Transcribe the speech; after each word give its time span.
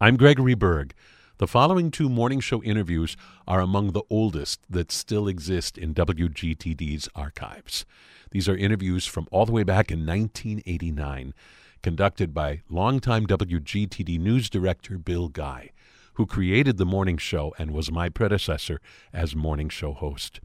I'm 0.00 0.16
Gregory 0.16 0.54
Berg. 0.54 0.94
The 1.38 1.48
following 1.48 1.90
two 1.90 2.08
morning 2.08 2.38
show 2.38 2.62
interviews 2.62 3.16
are 3.48 3.60
among 3.60 3.90
the 3.90 4.04
oldest 4.08 4.60
that 4.70 4.92
still 4.92 5.26
exist 5.26 5.76
in 5.76 5.92
WGTD's 5.92 7.08
archives. 7.16 7.84
These 8.30 8.48
are 8.48 8.56
interviews 8.56 9.06
from 9.06 9.26
all 9.32 9.44
the 9.44 9.50
way 9.50 9.64
back 9.64 9.90
in 9.90 10.06
1989, 10.06 11.34
conducted 11.82 12.32
by 12.32 12.62
longtime 12.70 13.26
WGTD 13.26 14.20
news 14.20 14.48
director 14.48 14.98
Bill 14.98 15.26
Guy, 15.26 15.72
who 16.14 16.26
created 16.26 16.76
the 16.76 16.86
morning 16.86 17.16
show 17.16 17.52
and 17.58 17.72
was 17.72 17.90
my 17.90 18.08
predecessor 18.08 18.80
as 19.12 19.34
morning 19.34 19.68
show 19.68 19.94
host. 19.94 20.38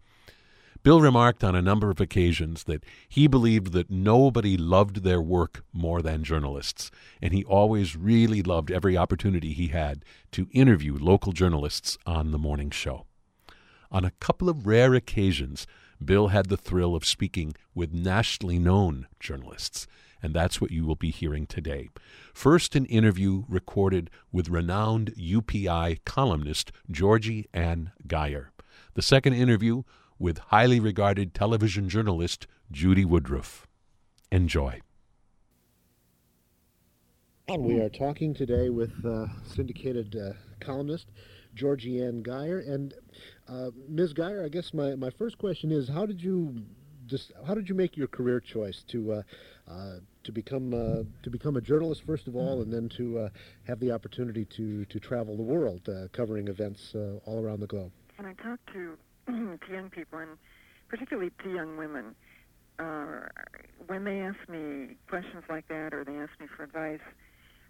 Bill 0.83 0.99
remarked 0.99 1.45
on 1.45 1.55
a 1.55 1.61
number 1.61 1.89
of 1.89 2.01
occasions 2.01 2.65
that 2.65 2.83
he 3.07 3.25
believed 3.27 3.71
that 3.71 3.89
nobody 3.89 4.57
loved 4.57 5.03
their 5.03 5.21
work 5.21 5.63
more 5.71 6.01
than 6.01 6.25
journalists, 6.25 6.91
and 7.21 7.33
he 7.33 7.45
always 7.45 7.95
really 7.95 8.43
loved 8.43 8.69
every 8.69 8.97
opportunity 8.97 9.53
he 9.53 9.69
had 9.69 10.03
to 10.33 10.49
interview 10.51 10.97
local 10.99 11.31
journalists 11.31 11.97
on 12.05 12.31
the 12.31 12.37
morning 12.37 12.69
show. 12.69 13.05
On 13.93 14.03
a 14.03 14.11
couple 14.19 14.49
of 14.49 14.67
rare 14.67 14.93
occasions, 14.93 15.65
Bill 16.03 16.27
had 16.27 16.47
the 16.47 16.57
thrill 16.57 16.95
of 16.95 17.05
speaking 17.05 17.55
with 17.73 17.93
nationally 17.93 18.59
known 18.59 19.07
journalists, 19.21 19.87
and 20.21 20.33
that's 20.33 20.59
what 20.59 20.71
you 20.71 20.85
will 20.85 20.95
be 20.95 21.11
hearing 21.11 21.45
today. 21.45 21.87
First, 22.33 22.75
an 22.75 22.85
interview 22.87 23.45
recorded 23.47 24.09
with 24.33 24.49
renowned 24.49 25.13
UPI 25.15 25.99
columnist 26.03 26.73
Georgie 26.91 27.47
Ann 27.53 27.93
Geyer. 28.05 28.51
The 28.95 29.01
second 29.01 29.33
interview 29.33 29.83
with 30.23 30.37
highly 30.37 30.79
regarded 30.79 31.33
television 31.33 31.89
journalist 31.89 32.47
Judy 32.71 33.03
Woodruff. 33.03 33.67
Enjoy. 34.31 34.79
And 37.49 37.61
we 37.61 37.81
are 37.81 37.89
talking 37.89 38.33
today 38.33 38.69
with 38.69 38.93
uh, 39.05 39.25
syndicated 39.43 40.15
uh, 40.15 40.31
columnist 40.61 41.07
Georgie 41.55 42.01
Ann 42.01 42.23
Geyer. 42.23 42.59
And 42.59 42.93
uh, 43.49 43.71
Ms. 43.89 44.13
Geyer, 44.13 44.45
I 44.45 44.47
guess 44.47 44.73
my, 44.73 44.95
my 44.95 45.09
first 45.09 45.37
question 45.37 45.73
is 45.73 45.89
how 45.89 46.05
did 46.05 46.23
you 46.23 46.55
just, 47.05 47.33
how 47.45 47.53
did 47.53 47.67
you 47.67 47.75
make 47.75 47.97
your 47.97 48.07
career 48.07 48.39
choice 48.39 48.81
to 48.87 49.11
uh, 49.11 49.21
uh, 49.69 49.95
to 50.23 50.31
become 50.31 50.73
uh, 50.73 51.03
to 51.21 51.29
become 51.29 51.57
a 51.57 51.61
journalist 51.61 52.03
first 52.05 52.29
of 52.29 52.37
all, 52.37 52.61
and 52.61 52.71
then 52.71 52.87
to 52.87 53.29
have 53.67 53.81
the 53.81 53.91
opportunity 53.91 54.45
to 54.45 54.85
to 54.85 54.99
travel 55.01 55.35
the 55.35 55.43
world 55.43 55.89
covering 56.13 56.47
events 56.47 56.95
all 57.25 57.43
around 57.43 57.59
the 57.59 57.67
globe? 57.67 57.91
When 58.15 58.25
I 58.25 58.33
talk 58.41 58.59
to 58.71 58.97
to 59.27 59.71
young 59.71 59.89
people, 59.89 60.19
and 60.19 60.31
particularly 60.89 61.31
to 61.43 61.49
young 61.49 61.77
women, 61.77 62.15
uh, 62.79 63.27
when 63.87 64.03
they 64.03 64.19
ask 64.19 64.37
me 64.49 64.95
questions 65.07 65.43
like 65.49 65.67
that 65.67 65.93
or 65.93 66.03
they 66.03 66.15
ask 66.15 66.31
me 66.39 66.47
for 66.55 66.63
advice, 66.63 66.99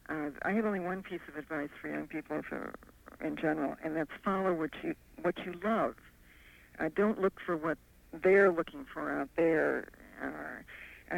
uh, 0.09 0.29
I 0.43 0.51
have 0.51 0.65
only 0.65 0.79
one 0.79 1.03
piece 1.03 1.21
of 1.27 1.37
advice 1.37 1.69
for 1.81 1.89
young 1.89 2.07
people 2.07 2.41
for, 2.47 2.73
in 3.23 3.35
general, 3.37 3.75
and 3.83 3.95
that's 3.95 4.11
follow 4.23 4.53
what 4.53 4.71
you 4.83 4.95
what 5.21 5.35
you 5.45 5.53
love. 5.63 5.95
Uh, 6.79 6.89
don't 6.93 7.21
look 7.21 7.33
for 7.45 7.55
what 7.55 7.77
they're 8.11 8.51
looking 8.51 8.85
for 8.91 9.11
out 9.11 9.29
there. 9.38 9.88
Uh, 10.21 10.63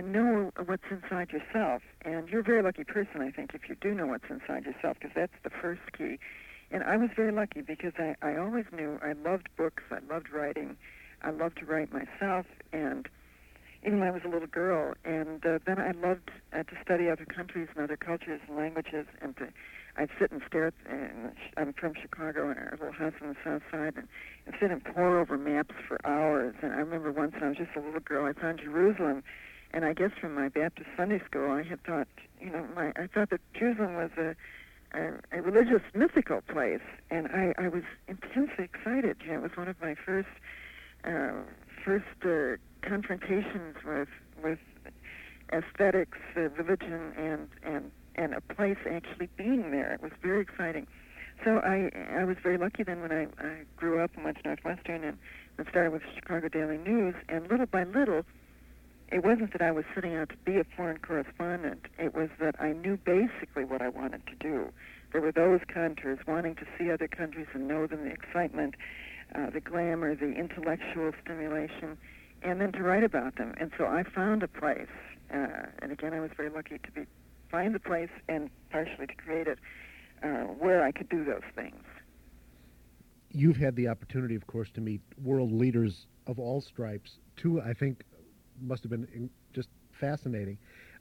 know 0.06 0.52
what's 0.66 0.84
inside 0.90 1.32
yourself. 1.32 1.82
And 2.04 2.30
you're 2.30 2.42
a 2.42 2.44
very 2.44 2.62
lucky 2.62 2.84
person, 2.84 3.22
I 3.22 3.32
think, 3.32 3.52
if 3.54 3.68
you 3.68 3.76
do 3.80 3.94
know 3.94 4.08
what's 4.08 4.30
inside 4.30 4.66
yourself, 4.66 4.98
because 5.00 5.16
that's 5.16 5.34
the 5.44 5.50
first 5.50 5.82
key. 5.98 6.20
And 6.76 6.84
I 6.84 6.98
was 6.98 7.10
very 7.16 7.32
lucky 7.32 7.62
because 7.62 7.94
I, 7.98 8.18
I 8.22 8.36
always 8.36 8.66
knew 8.76 9.00
I 9.02 9.14
loved 9.14 9.48
books, 9.56 9.82
I 9.92 10.00
loved 10.14 10.30
writing, 10.34 10.76
I 11.22 11.30
loved 11.30 11.60
to 11.60 11.66
write 11.66 11.94
myself, 11.94 12.46
and 12.74 13.08
even 13.86 14.02
when 14.02 14.10
I 14.10 14.12
was 14.12 14.24
a 14.26 14.28
little 14.28 14.50
girl. 14.50 14.94
And 15.06 15.46
uh, 15.46 15.60
then 15.66 15.80
I 15.80 15.92
loved 15.92 16.32
uh, 16.52 16.64
to 16.64 16.76
study 16.84 17.10
other 17.10 17.24
countries 17.24 17.70
and 17.74 17.82
other 17.82 17.96
cultures 17.96 18.42
and 18.46 18.58
languages, 18.58 19.08
and 19.22 19.38
to 19.38 19.48
I'd 19.96 20.10
sit 20.20 20.34
and 20.34 20.42
stare 20.50 20.68
at. 20.68 20.74
And 20.90 21.32
I'm 21.56 21.72
from 21.72 21.94
Chicago, 21.94 22.50
and 22.50 22.60
our 22.60 22.72
little 22.78 22.92
house 22.92 23.14
on 23.22 23.30
the 23.30 23.38
south 23.42 23.62
side, 23.72 23.94
and, 23.96 24.10
and 24.46 24.56
sit 24.60 24.70
and 24.70 24.84
pore 24.84 25.18
over 25.18 25.38
maps 25.38 25.76
for 25.88 26.06
hours. 26.06 26.56
And 26.62 26.74
I 26.74 26.80
remember 26.80 27.10
once 27.10 27.36
when 27.36 27.44
I 27.44 27.48
was 27.48 27.58
just 27.58 27.74
a 27.78 27.80
little 27.80 28.02
girl, 28.02 28.26
I 28.26 28.34
found 28.34 28.60
Jerusalem, 28.60 29.24
and 29.72 29.86
I 29.86 29.94
guess 29.94 30.12
from 30.20 30.36
my 30.36 30.50
Baptist 30.50 30.90
Sunday 30.98 31.22
school, 31.26 31.52
I 31.52 31.64
had 31.64 31.82
thought, 31.86 32.10
you 32.42 32.50
know, 32.50 32.68
my 32.76 32.92
I 32.98 33.08
thought 33.08 33.30
that 33.30 33.40
Jerusalem 33.54 33.96
was 33.96 34.12
a 34.18 34.36
a, 34.94 35.14
a 35.32 35.42
religious, 35.42 35.82
mythical 35.94 36.42
place, 36.42 36.82
and 37.10 37.28
I, 37.28 37.54
I 37.58 37.68
was 37.68 37.84
intensely 38.08 38.66
excited. 38.66 39.18
You 39.24 39.34
know, 39.34 39.40
it 39.40 39.42
was 39.44 39.58
one 39.58 39.68
of 39.68 39.80
my 39.82 39.96
first 39.96 40.30
uh, 41.04 41.32
first 41.84 42.06
uh, 42.24 42.58
confrontations 42.88 43.76
with 43.86 44.10
with 44.44 44.60
aesthetics, 45.54 46.18
uh, 46.36 46.50
religion, 46.50 47.14
and 47.18 47.48
and 47.64 47.92
and 48.16 48.34
a 48.34 48.42
place 48.42 48.78
actually 48.90 49.30
being 49.38 49.72
there. 49.72 49.94
It 49.94 50.02
was 50.02 50.12
very 50.22 50.42
exciting. 50.42 50.88
So 51.44 51.58
I 51.58 51.92
I 52.18 52.24
was 52.24 52.38
very 52.42 52.58
lucky 52.58 52.84
then 52.84 53.02
when 53.02 53.12
I, 53.12 53.24
I 53.44 53.64
grew 53.76 54.00
up 54.00 54.12
and 54.16 54.24
went 54.24 54.38
to 54.38 54.44
Northwestern 54.44 55.04
and, 55.04 55.18
and 55.58 55.68
started 55.70 55.92
with 55.92 56.02
the 56.02 56.14
Chicago 56.16 56.48
Daily 56.48 56.78
News, 56.78 57.16
and 57.30 57.50
little 57.50 57.66
by 57.66 57.84
little 57.84 58.26
it 59.12 59.24
wasn't 59.24 59.52
that 59.54 59.62
I 59.62 59.72
was 59.72 59.86
setting 59.94 60.16
out 60.16 60.30
to 60.30 60.38
be 60.38 60.58
a 60.58 60.64
foreign 60.76 60.98
correspondent. 60.98 61.86
It 62.00 62.16
was 62.16 62.30
that 62.40 62.56
I 62.60 62.74
knew 62.74 62.98
basically 62.98 63.64
what 63.64 63.82
I 63.82 63.90
wanted 63.90 64.26
to 64.28 64.36
do. 64.36 64.72
There 65.12 65.22
were 65.22 65.32
those 65.32 65.62
contours, 65.72 66.20
wanting 66.28 66.56
to 66.56 66.66
see 66.78 66.92
other 66.92 67.08
countries 67.08 67.48
and 67.54 67.68
know 67.68 67.88
them, 67.88 68.04
the 68.04 68.12
excitement, 68.12 68.76
uh, 69.34 69.50
the 69.50 69.62
glamour, 69.62 70.16
the 70.16 70.34
intellectual 70.34 71.12
stimulation, 71.24 71.98
and 72.42 72.60
then 72.60 72.72
to 72.74 72.84
write 72.84 73.04
about 73.04 73.38
them. 73.38 73.54
And 73.58 73.72
so 73.78 73.86
I 73.86 74.04
found 74.04 74.44
a 74.44 74.48
place, 74.48 74.88
uh, 75.34 75.68
and 75.80 75.92
again, 75.92 76.14
I 76.14 76.20
was 76.20 76.32
very 76.36 76.50
lucky 76.50 76.80
to 76.80 76.92
be 76.92 77.06
find 77.50 77.74
the 77.76 77.80
place 77.80 78.10
and 78.28 78.50
partially 78.72 79.08
to 79.08 79.16
create 79.16 79.48
it 79.48 79.60
uh, 80.24 80.44
where 80.60 80.84
I 80.84 80.92
could 80.92 81.08
do 81.10 81.24
those 81.24 81.44
things. 81.56 81.84
You've 83.32 83.58
had 83.58 83.76
the 83.76 83.88
opportunity, 83.88 84.36
of 84.36 84.48
course, 84.48 84.70
to 84.72 84.82
meet 84.82 85.02
world 85.24 85.52
leaders 85.52 86.08
of 86.28 86.40
all 86.40 86.60
stripes. 86.60 87.20
Two, 87.38 87.62
I 87.62 87.74
think, 87.74 88.04
must 88.62 88.84
have 88.84 88.92
been 88.92 89.30
just 89.54 89.70
fascinating. 90.00 90.58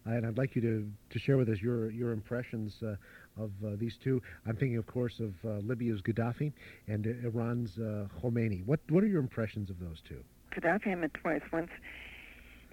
Uh, 0.07 0.11
and 0.11 0.27
I'd 0.27 0.37
like 0.37 0.55
you 0.55 0.61
to, 0.63 0.91
to 1.11 1.19
share 1.19 1.37
with 1.37 1.49
us 1.49 1.59
your, 1.63 1.91
your 1.91 2.13
impressions 2.13 2.75
uh, 2.83 2.97
of 3.43 3.51
uh, 3.65 3.71
these 3.77 3.97
two. 4.03 4.21
I'm 4.47 4.57
thinking, 4.57 4.77
of 4.77 4.87
course, 4.87 5.19
of 5.19 5.33
uh, 5.45 5.61
Libya's 5.67 6.03
Gaddafi 6.03 6.53
and 6.89 7.07
Iran's 7.07 7.79
uh, 7.79 8.07
Khomeini. 8.23 8.65
What, 8.67 8.81
what 8.91 9.03
are 9.03 9.07
your 9.07 9.21
impressions 9.21 9.71
of 9.71 9.81
those 9.81 10.03
two? 10.07 10.23
Gaddafi 10.55 10.89
I 10.89 10.95
met 10.95 11.15
twice, 11.15 11.43
once 11.53 11.71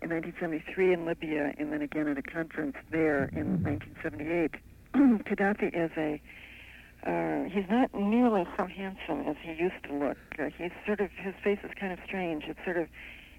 in 0.02 0.10
1973 0.10 0.94
in 0.94 1.06
Libya 1.06 1.54
and 1.58 1.72
then 1.72 1.82
again 1.82 2.08
at 2.08 2.18
a 2.18 2.24
conference 2.24 2.76
there 2.92 3.26
in 3.34 3.64
1978. 3.64 4.52
Gaddafi 4.94 5.70
is 5.74 5.92
a 5.98 6.22
uh, 7.04 7.50
he's 7.50 7.66
not 7.68 7.92
nearly 7.96 8.46
so 8.58 8.68
handsome 8.68 9.22
as 9.28 9.36
he 9.42 9.54
used 9.54 9.84
to 9.86 9.94
look. 9.94 10.18
He's 10.58 10.70
sort 10.86 11.00
of 11.00 11.10
his 11.18 11.34
face 11.44 11.58
is 11.64 11.72
kind 11.80 11.92
of 11.92 12.00
strange. 12.06 12.44
It's 12.48 12.60
sort 12.64 12.78
of 12.78 12.88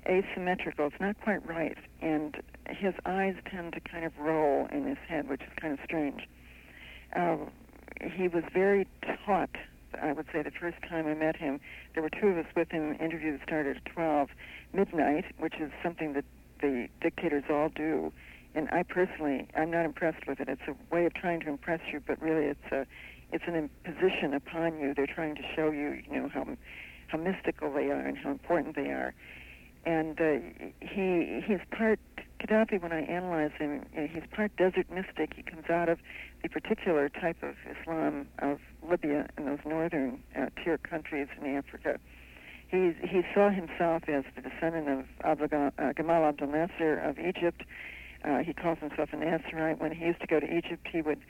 asymmetrical. 0.06 0.86
It's 0.86 1.00
not 1.00 1.20
quite 1.20 1.46
right, 1.46 1.76
and 2.00 2.36
his 2.68 2.94
eyes 3.06 3.34
tend 3.50 3.72
to 3.74 3.80
kind 3.80 4.04
of 4.04 4.12
roll 4.18 4.66
in 4.72 4.86
his 4.86 4.98
head, 5.08 5.28
which 5.28 5.42
is 5.42 5.48
kind 5.60 5.72
of 5.72 5.80
strange. 5.84 6.28
Uh, 7.14 7.36
he 8.00 8.28
was 8.28 8.44
very 8.52 8.86
taut. 9.24 9.50
I 10.00 10.12
would 10.12 10.26
say 10.32 10.42
the 10.42 10.50
first 10.50 10.78
time 10.88 11.06
I 11.06 11.14
met 11.14 11.36
him, 11.36 11.60
there 11.94 12.02
were 12.02 12.10
two 12.10 12.28
of 12.28 12.38
us 12.38 12.46
with 12.56 12.70
him. 12.70 12.96
Interview 12.98 13.38
started 13.42 13.76
at 13.76 13.84
12 13.84 14.30
midnight, 14.72 15.26
which 15.38 15.54
is 15.60 15.70
something 15.82 16.14
that 16.14 16.24
the 16.60 16.88
dictators 17.00 17.44
all 17.50 17.68
do. 17.68 18.12
And 18.54 18.68
I 18.70 18.82
personally, 18.82 19.48
I'm 19.56 19.70
not 19.70 19.84
impressed 19.84 20.26
with 20.26 20.40
it. 20.40 20.48
It's 20.48 20.62
a 20.66 20.94
way 20.94 21.06
of 21.06 21.14
trying 21.14 21.40
to 21.40 21.48
impress 21.48 21.80
you, 21.92 22.00
but 22.06 22.20
really, 22.20 22.46
it's 22.46 22.72
a, 22.72 22.86
it's 23.32 23.44
an 23.46 23.54
imposition 23.54 24.34
upon 24.34 24.78
you. 24.78 24.94
They're 24.94 25.06
trying 25.06 25.34
to 25.36 25.42
show 25.54 25.70
you, 25.70 26.02
you 26.10 26.20
know, 26.20 26.28
how, 26.28 26.46
how 27.08 27.18
mystical 27.18 27.72
they 27.72 27.90
are 27.90 28.00
and 28.00 28.16
how 28.16 28.30
important 28.30 28.76
they 28.76 28.90
are 28.90 29.14
and 29.84 30.20
uh, 30.20 30.38
he 30.80 31.42
he's 31.46 31.60
part 31.70 31.98
Gaddafi. 32.40 32.80
When 32.80 32.92
I 32.92 33.02
analyze 33.02 33.52
him, 33.58 33.84
he's 33.92 34.24
part 34.30 34.54
desert 34.56 34.90
mystic. 34.90 35.34
He 35.34 35.42
comes 35.42 35.68
out 35.70 35.88
of 35.88 35.98
the 36.42 36.48
particular 36.48 37.08
type 37.08 37.42
of 37.42 37.54
Islam 37.70 38.28
of 38.38 38.58
Libya 38.88 39.28
and 39.36 39.46
those 39.46 39.60
northern 39.64 40.22
uh, 40.36 40.46
tier 40.62 40.78
countries 40.78 41.28
in 41.40 41.56
Africa. 41.56 41.98
He's, 42.68 42.94
he 43.02 43.22
saw 43.34 43.50
himself 43.50 44.08
as 44.08 44.24
the 44.34 44.40
descendant 44.40 44.88
of 44.88 45.04
Abdel, 45.22 45.72
uh, 45.78 45.92
Gamal 45.92 46.26
Abdel 46.26 46.48
Nasser 46.48 46.98
of 46.98 47.18
Egypt. 47.18 47.62
Uh, 48.24 48.38
he 48.38 48.54
calls 48.54 48.78
himself 48.78 49.10
a 49.12 49.16
Nasserite. 49.16 49.78
When 49.78 49.92
he 49.92 50.06
used 50.06 50.20
to 50.20 50.26
go 50.26 50.40
to 50.40 50.46
Egypt, 50.46 50.86
he 50.90 51.02
would 51.02 51.20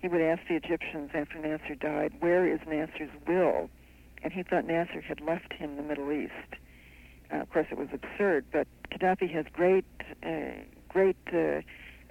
he 0.00 0.08
would 0.08 0.20
ask 0.20 0.42
the 0.48 0.54
Egyptians 0.54 1.10
after 1.14 1.38
Nasser 1.38 1.74
died, 1.74 2.12
"Where 2.20 2.46
is 2.46 2.60
Nasser's 2.66 3.10
will?" 3.26 3.68
And 4.22 4.32
he 4.32 4.42
thought 4.42 4.64
Nasser 4.64 5.00
had 5.00 5.20
left 5.20 5.52
him 5.52 5.76
the 5.76 5.82
Middle 5.82 6.12
East 6.12 6.56
uh, 7.32 7.38
of 7.38 7.50
course, 7.50 7.66
it 7.70 7.78
was 7.78 7.88
absurd, 7.92 8.44
but 8.52 8.66
Gaddafi 8.90 9.30
has 9.32 9.46
great, 9.52 9.84
uh, 10.22 10.62
great 10.88 11.16
uh, 11.32 11.60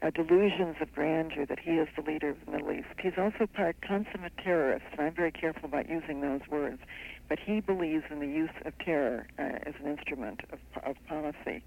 uh, 0.02 0.10
delusions 0.10 0.76
of 0.82 0.94
grandeur 0.94 1.46
that 1.46 1.60
he 1.60 1.72
is 1.72 1.88
the 1.96 2.02
leader 2.02 2.30
of 2.30 2.38
the 2.46 2.52
Middle 2.52 2.72
East. 2.72 2.88
He's 3.02 3.18
also 3.18 3.48
part 3.48 3.78
consummate 3.82 4.38
terrorist, 4.44 4.86
and 4.92 5.02
I'm 5.02 5.14
very 5.14 5.32
careful 5.32 5.66
about 5.66 5.90
using 5.90 6.22
those 6.22 6.42
words. 6.50 6.80
But 7.28 7.40
he 7.40 7.60
believes 7.60 8.04
in 8.12 8.20
the 8.20 8.28
use 8.28 8.52
of 8.66 8.78
terror 8.78 9.26
uh, 9.40 9.44
as 9.64 9.74
an 9.82 9.90
instrument 9.90 10.42
of, 10.52 10.60
of 10.84 10.96
policy. 11.08 11.64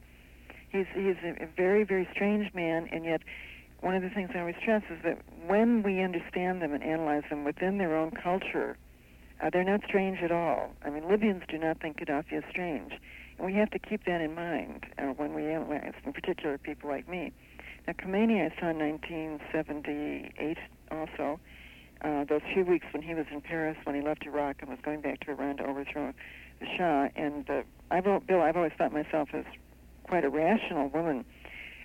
He's 0.70 0.86
he's 0.94 1.16
a 1.24 1.48
very 1.56 1.82
very 1.82 2.06
strange 2.12 2.52
man, 2.54 2.88
and 2.92 3.04
yet 3.04 3.22
one 3.80 3.94
of 3.94 4.02
the 4.02 4.10
things 4.10 4.30
I 4.34 4.40
always 4.40 4.56
stress 4.60 4.82
is 4.90 4.98
that 5.02 5.18
when 5.46 5.82
we 5.82 6.02
understand 6.02 6.60
them 6.62 6.72
and 6.74 6.82
analyze 6.82 7.22
them 7.30 7.44
within 7.44 7.78
their 7.78 7.96
own 7.96 8.10
culture, 8.10 8.76
uh, 9.40 9.50
they're 9.50 9.64
not 9.64 9.80
strange 9.86 10.18
at 10.22 10.30
all. 10.30 10.70
I 10.84 10.90
mean, 10.90 11.08
Libyans 11.08 11.44
do 11.48 11.58
not 11.58 11.80
think 11.80 11.98
Gaddafi 11.98 12.38
is 12.38 12.44
strange. 12.50 12.92
And 13.38 13.46
we 13.46 13.54
have 13.54 13.70
to 13.70 13.78
keep 13.78 14.04
that 14.04 14.20
in 14.20 14.34
mind 14.34 14.84
uh, 14.98 15.06
when 15.16 15.32
we 15.34 15.46
analyze, 15.46 15.94
in 16.04 16.12
particular, 16.12 16.58
people 16.58 16.90
like 16.90 17.08
me. 17.08 17.32
Now, 17.86 17.94
Khomeini 17.94 18.44
I 18.44 18.60
saw 18.60 18.68
in 18.70 18.78
1978 18.78 20.58
also. 20.90 21.40
Uh, 22.00 22.24
those 22.24 22.42
few 22.52 22.64
weeks 22.64 22.86
when 22.92 23.02
he 23.02 23.14
was 23.14 23.26
in 23.32 23.40
Paris, 23.40 23.76
when 23.84 23.94
he 23.94 24.02
left 24.02 24.24
Iraq 24.24 24.56
and 24.60 24.70
was 24.70 24.78
going 24.82 25.00
back 25.00 25.20
to 25.20 25.32
Iran 25.32 25.56
to 25.56 25.66
overthrow 25.66 26.12
the 26.60 26.66
Shah. 26.76 27.08
And 27.16 27.48
uh, 27.48 27.62
I've, 27.90 28.04
Bill, 28.04 28.40
I've 28.40 28.56
always 28.56 28.72
thought 28.76 28.92
myself 28.92 29.30
as 29.32 29.44
quite 30.04 30.24
a 30.24 30.28
rational 30.28 30.88
woman. 30.88 31.24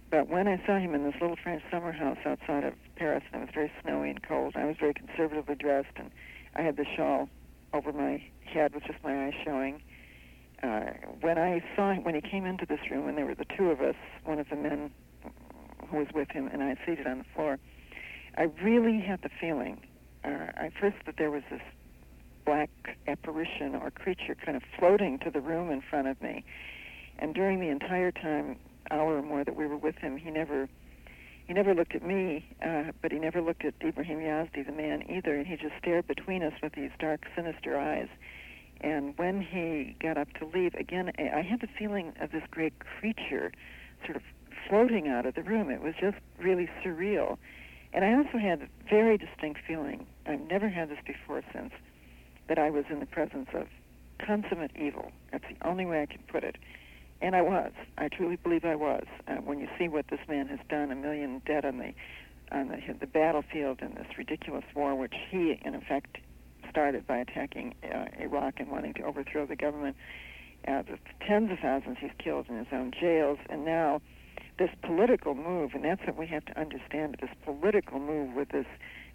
But 0.09 0.29
when 0.29 0.47
I 0.47 0.63
saw 0.65 0.77
him 0.77 0.94
in 0.94 1.03
this 1.03 1.15
little 1.19 1.38
French 1.41 1.63
summer 1.71 1.91
house 1.91 2.19
outside 2.25 2.63
of 2.63 2.73
Paris, 2.95 3.23
and 3.31 3.41
it 3.41 3.45
was 3.45 3.53
very 3.53 3.71
snowy 3.81 4.11
and 4.11 4.21
cold, 4.21 4.53
I 4.55 4.65
was 4.65 4.75
very 4.79 4.94
conservatively 4.94 5.55
dressed, 5.55 5.95
and 5.95 6.11
I 6.55 6.61
had 6.61 6.77
the 6.77 6.85
shawl 6.95 7.29
over 7.73 7.91
my 7.91 8.23
head 8.45 8.75
with 8.75 8.83
just 8.83 9.03
my 9.03 9.25
eyes 9.25 9.33
showing. 9.44 9.81
Uh, 10.63 10.94
when 11.19 11.38
I 11.38 11.62
saw 11.75 11.92
him, 11.92 12.04
when 12.04 12.15
he 12.15 12.21
came 12.21 12.45
into 12.45 12.65
this 12.65 12.80
room, 12.89 13.10
and 13.10 13.18
there 13.18 13.25
were 13.25 13.36
the 13.36 13.45
two 13.57 13.69
of 13.69 13.81
us, 13.81 13.95
one 14.24 14.39
of 14.39 14.48
the 14.50 14.56
men 14.56 14.92
who 15.89 15.98
was 15.98 16.07
with 16.13 16.30
him, 16.30 16.48
and 16.48 16.63
I 16.63 16.77
seated 16.86 17.06
on 17.06 17.18
the 17.19 17.25
floor, 17.36 17.60
I 18.38 18.44
really 18.63 19.00
had 19.00 19.21
the 19.21 19.30
feeling, 19.42 19.81
uh, 20.24 20.30
I 20.56 20.71
first 20.80 20.98
that 21.06 21.18
there 21.18 21.30
was 21.30 21.44
this 21.51 21.62
black 22.45 22.69
apparition 23.07 23.75
or 23.75 23.92
creature 23.92 24.36
kind 24.36 24.56
of 24.56 24.63
floating 24.80 25.19
to 25.19 25.30
the 25.30 25.42
room 25.42 25.69
in 25.69 25.81
front 25.81 26.07
of 26.07 26.21
me. 26.21 26.44
And 27.19 27.33
during 27.33 27.60
the 27.60 27.69
entire 27.69 28.12
time 28.12 28.57
hour 28.89 29.18
or 29.18 29.21
more 29.21 29.44
that 29.44 29.56
we 29.56 29.68
were 29.68 29.77
with 29.77 29.95
him, 29.98 30.18
he 30.18 30.30
never 30.30 30.68
he 31.45 31.54
never 31.54 31.75
looked 31.75 31.94
at 31.94 32.04
me, 32.04 32.45
uh, 32.65 32.94
but 33.01 33.12
he 33.12 33.19
never 33.19 33.42
looked 33.42 33.65
at 33.65 33.74
Ibrahim 33.83 34.19
Yazdi, 34.19 34.65
the 34.65 34.71
man, 34.71 35.04
either, 35.10 35.36
and 35.36 35.45
he 35.45 35.57
just 35.57 35.74
stared 35.77 36.07
between 36.07 36.42
us 36.42 36.54
with 36.63 36.71
these 36.71 36.92
dark, 37.00 37.25
sinister 37.36 37.77
eyes. 37.77 38.07
And 38.83 39.18
when 39.18 39.41
he 39.41 39.95
got 40.01 40.18
up 40.18 40.31
to 40.33 40.45
leave, 40.45 40.75
again, 40.75 41.12
I 41.18 41.41
had 41.41 41.62
the 41.62 41.69
feeling 41.80 42.13
of 42.19 42.31
this 42.31 42.44
great 42.51 42.74
creature 42.80 43.51
sort 44.06 44.18
of 44.18 44.21
floating 44.68 45.07
out 45.07 45.25
of 45.25 45.35
the 45.35 45.41
room. 45.41 45.69
It 45.71 45.81
was 45.81 45.94
just 46.00 46.18
really 46.38 46.69
surreal. 46.83 47.38
And 47.94 48.03
I 48.03 48.13
also 48.13 48.38
had 48.38 48.62
a 48.62 48.68
very 48.89 49.18
distinct 49.18 49.62
feeling, 49.65 50.06
I've 50.25 50.41
never 50.41 50.68
had 50.68 50.89
this 50.89 51.00
before 51.06 51.44
since, 51.53 51.71
that 52.47 52.59
I 52.59 52.69
was 52.69 52.83
in 52.89 53.00
the 53.00 53.06
presence 53.06 53.50
of 53.53 53.68
consummate 54.19 54.71
evil. 54.75 55.12
That's 55.31 55.45
the 55.47 55.68
only 55.68 55.86
way 55.86 56.01
I 56.01 56.06
can 56.06 56.21
put 56.27 56.44
it. 56.44 56.57
And 57.21 57.36
I 57.38 57.41
was. 57.41 57.71
I 57.97 58.09
truly 58.09 58.36
believe 58.36 58.65
I 58.65 58.75
was. 58.75 59.06
Uh, 59.27 59.36
when 59.36 59.59
you 59.59 59.69
see 59.79 59.88
what 59.88 60.07
this 60.09 60.19
man 60.27 60.47
has 60.47 60.59
done, 60.69 60.91
a 60.91 60.95
million 60.95 61.41
dead 61.45 61.63
on 61.63 61.77
the 61.77 61.94
on 62.51 62.68
the, 62.68 62.79
the 63.00 63.07
battlefield 63.07 63.81
in 63.81 63.95
this 63.95 64.06
ridiculous 64.18 64.65
war, 64.75 64.94
which 64.94 65.13
he, 65.31 65.59
in 65.63 65.74
effect, 65.74 66.18
started 66.73 67.05
by 67.05 67.17
attacking 67.17 67.75
uh, 67.83 68.05
Iraq 68.19 68.59
and 68.59 68.71
wanting 68.71 68.95
to 68.95 69.03
overthrow 69.03 69.45
the 69.45 69.55
government. 69.55 69.95
Uh, 70.67 70.81
the 70.81 70.97
tens 71.27 71.51
of 71.51 71.59
thousands 71.59 71.97
he's 71.99 72.09
killed 72.17 72.47
in 72.49 72.57
his 72.57 72.67
own 72.71 72.91
jails, 72.99 73.37
and 73.47 73.63
now 73.63 74.01
this 74.57 74.71
political 74.81 75.35
move, 75.35 75.71
and 75.75 75.85
that's 75.85 76.01
what 76.07 76.17
we 76.17 76.25
have 76.25 76.43
to 76.45 76.59
understand, 76.59 77.15
this 77.21 77.29
political 77.45 77.99
move 77.99 78.33
with 78.33 78.49
this 78.49 78.65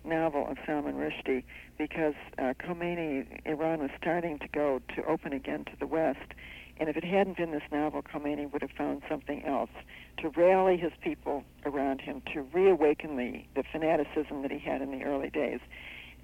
novel 0.05 0.47
of 0.49 0.57
Salman 0.65 0.95
Rushdie, 0.95 1.43
because 1.77 2.15
uh, 2.39 2.55
Khomeini, 2.65 3.41
Iran 3.45 3.81
was 3.81 3.91
starting 4.01 4.39
to 4.39 4.49
go 4.49 4.81
to 4.95 5.05
open 5.05 5.33
again 5.33 5.65
to 5.65 5.73
the 5.81 5.87
West, 5.87 6.33
and 6.79 6.89
if 6.89 6.97
it 6.97 7.03
hadn't 7.03 7.39
been 7.39 7.51
this 7.51 7.63
novel, 7.73 8.03
Khomeini 8.03 8.53
would 8.53 8.63
have 8.63 8.71
found 8.71 9.03
something 9.09 9.45
else 9.45 9.71
to 10.19 10.29
rally 10.29 10.77
his 10.77 10.93
people 11.03 11.43
around 11.67 12.01
him, 12.03 12.23
to 12.33 12.43
reawaken 12.53 13.17
the, 13.17 13.43
the 13.57 13.65
fanaticism 13.73 14.43
that 14.43 14.53
he 14.53 14.61
had 14.61 14.81
in 14.81 14.93
the 14.93 15.03
early 15.03 15.31
days. 15.31 15.59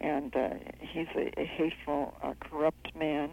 And 0.00 0.34
uh, 0.34 0.50
he's 0.80 1.06
a, 1.16 1.40
a 1.40 1.44
hateful, 1.44 2.14
uh, 2.22 2.34
corrupt 2.40 2.94
man. 2.96 3.30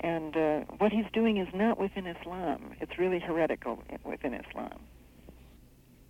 And 0.00 0.36
uh, 0.36 0.60
what 0.78 0.92
he's 0.92 1.06
doing 1.12 1.36
is 1.36 1.48
not 1.54 1.78
within 1.78 2.06
Islam. 2.06 2.74
It's 2.80 2.98
really 2.98 3.20
heretical 3.20 3.82
within 4.04 4.34
Islam. 4.34 4.80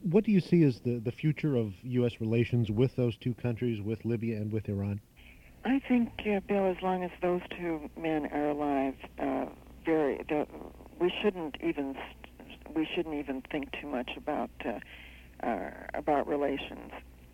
What 0.03 0.25
do 0.25 0.33
you 0.33 0.41
see 0.41 0.65
as 0.65 0.81
the, 0.81 0.99
the 0.99 1.13
future 1.13 1.57
of 1.57 1.73
U.S. 1.83 2.21
relations 2.21 2.71
with 2.71 2.97
those 2.97 3.17
two 3.19 3.35
countries, 3.35 3.81
with 3.81 4.05
Libya 4.05 4.39
and 4.39 4.53
with 4.53 4.69
Iran? 4.69 5.01
I 5.65 5.81
think, 5.87 6.11
uh, 6.27 6.41
Bill, 6.41 6.67
as 6.67 6.83
long 6.83 7.05
as 7.05 7.11
those 7.21 7.43
two 7.57 7.89
men 7.97 8.27
are 8.33 8.49
alive, 8.49 8.95
uh, 9.21 9.47
very 9.85 10.25
the, 10.29 10.47
we 11.01 11.13
shouldn't 11.23 11.57
even 11.63 11.97
we 12.75 12.89
shouldn't 12.95 13.15
even 13.15 13.43
think 13.51 13.71
too 13.81 13.87
much 13.87 14.11
about 14.17 14.51
uh, 14.65 14.81
uh, 15.47 15.71
about 15.95 16.27
relations. 16.27 16.93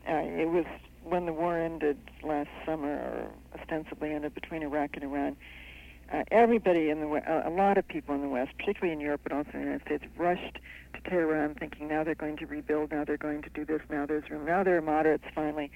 Uh, 0.09 0.17
it 0.17 0.49
was 0.49 0.67
when 1.09 1.27
the 1.27 1.33
war 1.33 1.59
ended 1.59 1.99
last 2.23 2.51
summer, 2.67 2.93
or 2.93 3.31
ostensibly 3.59 4.13
ended 4.13 4.35
between 4.35 4.63
Iraq 4.63 4.91
and 4.95 5.05
Iran. 5.05 5.37
Uh, 6.13 6.25
everybody 6.31 6.89
in 6.89 7.01
the 7.01 7.07
a 7.47 7.51
lot 7.51 7.77
of 7.77 7.87
people 7.87 8.15
in 8.15 8.23
the 8.23 8.29
West, 8.29 8.53
particularly 8.59 8.93
in 8.93 9.01
Europe, 9.01 9.21
but 9.25 9.33
also 9.33 9.51
in 9.53 9.61
the 9.61 9.67
United 9.67 9.85
States, 9.87 10.05
rushed 10.17 10.59
to 10.95 11.11
Tehran, 11.11 11.55
thinking 11.55 11.89
now 11.89 12.03
they're 12.03 12.15
going 12.15 12.37
to 12.39 12.47
rebuild, 12.47 12.91
now 12.91 13.05
they're 13.05 13.19
going 13.19 13.43
to 13.43 13.51
do 13.51 13.65
this, 13.65 13.83
now 13.91 14.07
there's 14.07 14.29
room, 14.31 14.47
now 14.47 14.63
there 14.63 14.79
are 14.79 14.83
moderates 14.83 15.25
finally. 15.35 15.71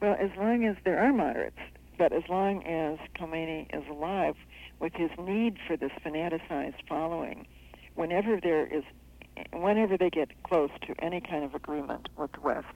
Well, 0.00 0.16
as 0.18 0.30
long 0.36 0.64
as 0.64 0.76
there 0.84 0.98
are 0.98 1.12
moderates, 1.12 1.58
but 1.98 2.12
as 2.12 2.24
long 2.28 2.64
as 2.64 2.98
Khomeini 3.16 3.74
is 3.74 3.88
alive, 3.88 4.34
with 4.80 4.92
his 4.94 5.10
need 5.18 5.56
for 5.66 5.76
this 5.76 5.92
fanaticized 6.02 6.82
following, 6.88 7.46
whenever 7.94 8.40
there 8.40 8.66
is, 8.66 8.84
whenever 9.52 9.96
they 9.96 10.10
get 10.10 10.30
close 10.42 10.70
to 10.86 10.94
any 10.98 11.20
kind 11.20 11.44
of 11.44 11.54
agreement 11.54 12.08
with 12.16 12.32
the 12.32 12.40
West, 12.40 12.66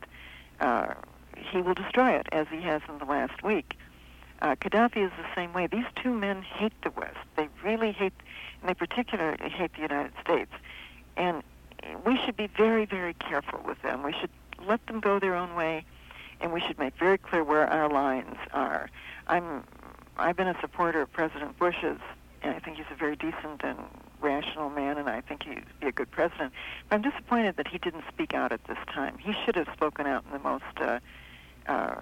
uh, 0.61 0.95
he 1.53 1.63
will 1.63 1.75
destroy 1.75 2.13
it, 2.13 2.29
as 2.33 2.47
he 2.49 2.61
has 2.63 2.83
in 2.89 2.99
the 2.99 3.05
last 3.05 3.43
week. 3.43 3.77
Uh, 4.43 4.55
Gaddafi 4.57 5.05
is 5.05 5.13
the 5.19 5.27
same 5.35 5.53
way. 5.53 5.67
These 5.67 5.85
two 5.97 6.13
men 6.13 6.43
hate 6.43 6.73
the 6.83 6.91
West. 6.91 7.19
They 7.37 7.49
really 7.63 7.93
hate, 7.93 8.15
and 8.61 8.69
they 8.69 8.75
particularly 8.75 9.51
hate 9.51 9.75
the 9.75 9.83
United 9.83 10.13
States. 10.23 10.53
And 11.17 11.43
we 12.05 12.19
should 12.25 12.37
be 12.37 12.47
very, 12.47 12.87
very 12.87 13.15
careful 13.15 13.61
with 13.67 13.81
them. 13.83 14.03
We 14.03 14.13
should 14.13 14.31
let 14.67 14.87
them 14.87 15.01
go 15.01 15.19
their 15.19 15.35
own 15.35 15.55
way, 15.55 15.85
and 16.41 16.53
we 16.53 16.61
should 16.61 16.79
make 16.79 16.97
very 16.97 17.19
clear 17.19 17.45
where 17.45 17.67
our 17.67 17.89
lines 17.89 18.37
are. 18.53 18.89
I'm 19.27 19.65
I've 20.17 20.37
been 20.37 20.49
a 20.49 20.61
supporter 20.61 21.01
of 21.01 21.13
President 21.13 21.59
Bush's, 21.59 21.99
and 22.43 22.55
I 22.55 22.59
think 22.59 22.77
he's 22.77 22.87
a 22.91 22.95
very 22.95 23.17
decent 23.17 23.63
and 23.63 23.79
rational 24.21 24.69
man, 24.69 24.99
and 24.99 25.09
I 25.09 25.23
think 25.23 25.45
he'd 25.45 25.65
be 25.81 25.87
a 25.87 25.93
good 25.93 26.11
president. 26.11 26.53
But 26.89 26.97
I'm 26.97 27.03
disappointed 27.03 27.57
that 27.57 27.69
he 27.69 27.79
didn't 27.79 28.05
speak 28.09 28.35
out 28.35 28.53
at 28.53 28.63
this 28.65 28.79
time. 28.93 29.17
He 29.19 29.35
should 29.45 29.57
have 29.57 29.69
spoken 29.73 30.07
out 30.07 30.25
in 30.27 30.33
the 30.33 30.39
most 30.39 30.65
uh, 30.79 31.01
uh, 31.67 31.95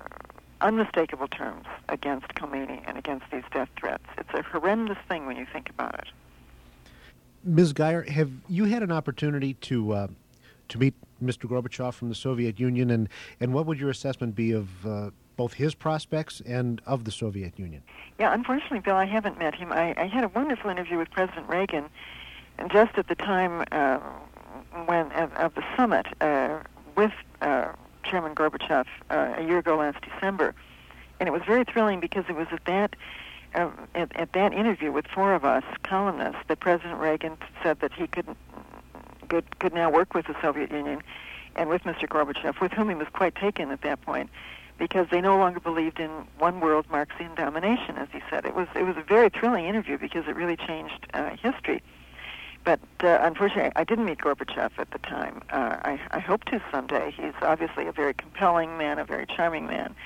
unmistakable 0.60 1.28
terms 1.28 1.66
against 1.88 2.28
Khomeini 2.34 2.82
and 2.86 2.98
against 2.98 3.26
these 3.30 3.44
death 3.52 3.68
threats. 3.78 4.04
It's 4.16 4.32
a 4.34 4.42
horrendous 4.42 4.98
thing 5.08 5.26
when 5.26 5.36
you 5.36 5.46
think 5.52 5.70
about 5.70 5.94
it. 5.94 6.08
Ms. 7.44 7.72
Geyer, 7.72 8.02
have 8.02 8.30
you 8.48 8.64
had 8.64 8.82
an 8.82 8.92
opportunity 8.92 9.54
to 9.54 9.92
uh, 9.92 10.08
to 10.68 10.78
meet 10.78 10.94
Mr. 11.22 11.48
Gorbachev 11.48 11.94
from 11.94 12.08
the 12.08 12.14
Soviet 12.14 12.60
Union, 12.60 12.90
and, 12.90 13.08
and 13.40 13.52
what 13.52 13.66
would 13.66 13.78
your 13.78 13.90
assessment 13.90 14.34
be 14.34 14.52
of 14.52 14.86
uh, 14.86 15.10
both 15.36 15.54
his 15.54 15.74
prospects 15.74 16.40
and 16.46 16.80
of 16.86 17.04
the 17.04 17.10
Soviet 17.10 17.58
Union? 17.58 17.82
Yeah, 18.18 18.32
unfortunately, 18.32 18.80
Bill, 18.80 18.96
I 18.96 19.06
haven't 19.06 19.38
met 19.38 19.54
him. 19.54 19.72
I, 19.72 19.94
I 19.96 20.06
had 20.06 20.24
a 20.24 20.28
wonderful 20.28 20.70
interview 20.70 20.98
with 20.98 21.10
President 21.10 21.48
Reagan, 21.48 21.86
and 22.58 22.70
just 22.70 22.98
at 22.98 23.08
the 23.08 23.14
time 23.14 23.64
uh, 23.72 23.98
when 24.86 25.10
of, 25.12 25.32
of, 25.34 25.54
the 25.54 25.64
summit 25.76 26.06
uh, 26.20 26.58
with 26.96 27.12
uh, 27.40 27.67
Chairman 28.08 28.34
Gorbachev 28.34 28.86
uh, 29.10 29.34
a 29.36 29.42
year 29.42 29.58
ago 29.58 29.76
last 29.76 29.98
December, 30.02 30.54
and 31.20 31.28
it 31.28 31.32
was 31.32 31.42
very 31.46 31.64
thrilling 31.64 32.00
because 32.00 32.24
it 32.28 32.36
was 32.36 32.48
at 32.52 32.64
that. 32.66 32.96
Uh, 33.54 33.70
at, 33.94 34.14
at 34.14 34.32
that 34.34 34.52
interview 34.52 34.92
with 34.92 35.06
four 35.06 35.32
of 35.32 35.42
us 35.42 35.64
columnists, 35.82 36.42
that 36.48 36.60
President 36.60 37.00
Reagan 37.00 37.38
said 37.62 37.80
that 37.80 37.90
he 37.94 38.06
could 38.06 38.26
could, 39.28 39.58
could 39.58 39.72
now 39.72 39.90
work 39.90 40.14
with 40.14 40.26
the 40.26 40.36
Soviet 40.42 40.70
Union 40.70 41.02
and 41.56 41.68
with 41.68 41.82
Mr. 41.82 42.08
Gorbachev, 42.08 42.60
with 42.60 42.72
whom 42.72 42.88
he 42.88 42.94
was 42.94 43.08
quite 43.12 43.34
taken 43.34 43.70
at 43.70 43.82
that 43.82 44.00
point, 44.02 44.30
because 44.78 45.08
they 45.10 45.20
no 45.20 45.36
longer 45.38 45.60
believed 45.60 45.98
in 45.98 46.10
one 46.38 46.60
world 46.60 46.86
Marxian 46.90 47.34
domination, 47.34 47.96
as 47.96 48.08
he 48.12 48.20
said. 48.30 48.44
It 48.44 48.54
was 48.54 48.68
it 48.74 48.84
was 48.84 48.96
a 48.96 49.02
very 49.02 49.28
thrilling 49.28 49.64
interview 49.64 49.98
because 49.98 50.28
it 50.28 50.36
really 50.36 50.56
changed 50.56 51.06
uh, 51.14 51.36
history. 51.36 51.82
But 52.68 52.80
uh, 53.02 53.18
unfortunately, 53.22 53.72
I 53.76 53.84
didn't 53.84 54.04
meet 54.04 54.18
Gorbachev 54.18 54.72
at 54.76 54.90
the 54.90 54.98
time. 54.98 55.40
Uh, 55.50 55.78
I, 55.84 55.98
I 56.10 56.18
hope 56.18 56.44
to 56.44 56.60
someday. 56.70 57.14
He's 57.16 57.32
obviously 57.40 57.86
a 57.86 57.92
very 57.92 58.12
compelling 58.12 58.76
man, 58.76 58.98
a 58.98 59.06
very 59.06 59.24
charming 59.24 59.66
man, 59.66 59.96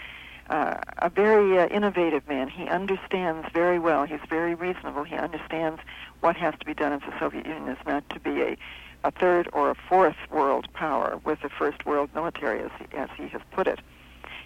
uh, 0.49 0.77
a 0.99 1.11
very 1.11 1.59
uh, 1.59 1.67
innovative 1.67 2.29
man. 2.29 2.47
He 2.47 2.69
understands 2.69 3.49
very 3.53 3.81
well. 3.81 4.05
He's 4.05 4.21
very 4.31 4.55
reasonable. 4.55 5.03
He 5.03 5.17
understands 5.17 5.81
what 6.21 6.37
has 6.37 6.55
to 6.61 6.65
be 6.65 6.73
done 6.73 6.93
if 6.93 7.01
the 7.01 7.13
Soviet 7.19 7.47
Union 7.47 7.67
is 7.67 7.85
not 7.85 8.09
to 8.11 8.21
be 8.21 8.43
a 8.43 8.57
a 9.03 9.11
third 9.11 9.49
or 9.53 9.71
a 9.71 9.75
fourth 9.75 10.15
world 10.31 10.73
power 10.73 11.21
with 11.25 11.41
the 11.41 11.49
first 11.49 11.85
world 11.85 12.11
military, 12.15 12.63
as 12.63 12.71
he, 12.79 12.97
as 12.97 13.09
he 13.17 13.27
has 13.27 13.43
put 13.51 13.67
it. 13.67 13.81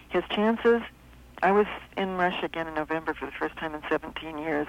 His 0.09 0.23
chances, 0.31 0.81
I 1.43 1.51
was 1.51 1.67
in 1.95 2.17
Russia 2.17 2.45
again 2.45 2.67
in 2.67 2.73
November 2.73 3.13
for 3.13 3.27
the 3.27 3.31
first 3.31 3.55
time 3.57 3.75
in 3.75 3.83
17 3.87 4.39
years, 4.39 4.65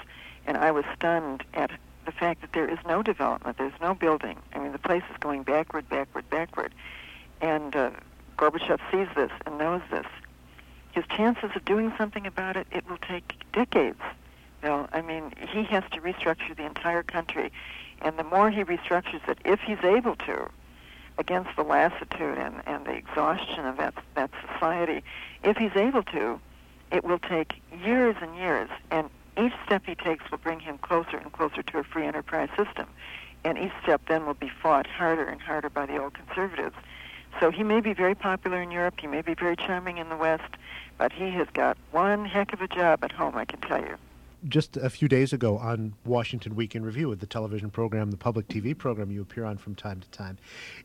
and 0.47 0.59
I 0.59 0.71
was 0.71 0.85
stunned 0.95 1.45
at 1.55 1.71
the 2.09 2.12
fact 2.12 2.41
that 2.41 2.55
there 2.55 2.67
is 2.67 2.79
no 2.87 3.03
development, 3.03 3.59
there's 3.59 3.79
no 3.83 3.93
building. 3.93 4.38
I 4.55 4.61
mean, 4.61 4.73
the 4.73 4.79
place 4.79 5.03
is 5.11 5.17
going 5.21 5.43
backward, 5.43 5.91
backward, 5.91 6.31
backward. 6.31 6.75
And 7.43 7.77
uh, 7.77 7.91
Gorbachev 8.38 8.81
sees 8.91 9.09
this 9.15 9.31
and 9.45 9.59
knows 9.59 9.83
this. 9.91 10.07
His 10.93 11.05
chances 11.15 11.50
of 11.55 11.67
doing 11.67 11.93
something 11.99 12.27
about 12.27 12.57
it, 12.57 12.67
it 12.73 12.88
will 12.88 12.97
take 12.97 13.35
decades. 13.53 14.00
Bill, 14.62 14.88
I 14.91 15.03
mean, 15.03 15.35
he 15.53 15.65
has 15.65 15.85
to 15.93 16.00
restructure 16.00 16.57
the 16.57 16.65
entire 16.65 17.03
country. 17.03 17.53
And 18.00 18.19
the 18.19 18.25
more 18.25 18.50
he 18.50 18.65
restructures 18.65 19.29
it, 19.29 19.37
if 19.45 19.61
he's 19.61 19.85
able 19.85 20.17
to, 20.17 20.49
against 21.19 21.50
the 21.57 21.62
lassitude 21.62 22.38
and, 22.38 22.62
and 22.65 22.87
the 22.87 22.93
exhaustion 22.93 23.67
of 23.67 23.77
that, 23.77 23.93
that 24.15 24.31
society, 24.55 25.05
if 25.45 25.59
he's 25.59 25.77
able 25.77 26.05
to, 26.05 26.41
it 26.91 27.05
will 27.05 27.19
take 27.19 27.61
years 27.85 28.17
and 28.23 28.35
years. 28.35 28.71
And 28.91 29.11
each 29.38 29.52
step 29.64 29.85
he 29.87 29.95
takes 29.95 30.30
will 30.30 30.38
bring 30.38 30.61
him 30.61 30.78
closer 30.78 31.16
and 31.16 31.33
closer 31.33 31.62
to 31.62 31.78
a 31.78 31.85
free 31.85 32.07
enterprise 32.07 32.49
system. 32.57 32.87
And 33.45 33.57
each 33.57 33.73
step 33.83 34.02
then 34.09 34.26
will 34.26 34.35
be 34.35 34.50
fought 34.62 34.87
harder 34.87 35.25
and 35.25 35.40
harder 35.40 35.71
by 35.71 35.87
the 35.87 35.97
old 35.99 36.14
conservatives. 36.14 36.75
So 37.40 37.50
he 37.50 37.62
may 37.62 37.80
be 37.80 37.92
very 37.92 38.14
popular 38.14 38.61
in 38.61 38.71
Europe, 38.71 38.95
he 39.00 39.07
may 39.07 39.23
be 39.23 39.35
very 39.35 39.57
charming 39.57 39.99
in 39.99 40.09
the 40.09 40.16
West, 40.16 40.57
but 40.97 41.12
he 41.12 41.30
has 41.30 41.47
got 41.52 41.78
one 41.92 42.25
heck 42.25 42.52
of 42.52 42.62
a 42.62 42.68
job 42.68 43.04
at 43.04 43.12
home, 43.12 43.37
I 43.37 43.45
can 43.45 43.61
tell 43.61 43.80
you 43.80 43.97
just 44.47 44.76
a 44.76 44.90
few 44.90 45.09
days 45.09 45.33
ago 45.33 45.59
on 45.59 45.95
Washington 46.04 46.54
Week 46.54 46.75
in 46.75 46.85
Review, 46.85 47.09
with 47.09 47.21
the 47.21 47.26
television 47.26 47.71
program, 47.71 48.11
the 48.11 48.16
public 48.16 48.49
TV 48.49 48.76
program 48.76 49.11
you 49.11 49.23
appear 49.23 49.45
on 49.45 49.59
from 49.59 49.75
time 49.75 50.00
to 50.00 50.09
time, 50.11 50.38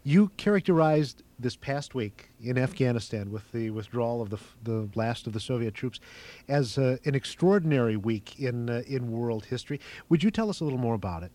you 0.04 0.30
characterized 0.38 1.24
this 1.38 1.56
past 1.56 1.94
week 1.94 2.30
in 2.42 2.58
Afghanistan 2.58 3.32
with 3.32 3.52
the 3.52 3.70
withdrawal 3.70 4.22
of 4.22 4.30
the 4.30 4.40
the 4.64 4.90
last 4.96 5.28
of 5.28 5.34
the 5.34 5.40
Soviet 5.40 5.74
troops 5.74 6.00
as 6.48 6.78
uh, 6.78 6.98
an 7.06 7.16
extraordinary 7.16 7.98
week 7.98 8.40
in 8.40 8.70
uh, 8.70 8.82
in 8.88 9.12
world 9.12 9.46
history. 9.46 9.80
Would 10.10 10.24
you 10.24 10.32
tell 10.32 10.50
us 10.50 10.60
a 10.60 10.64
little 10.64 10.80
more 10.80 10.96
about 10.96 11.24
it? 11.24 11.32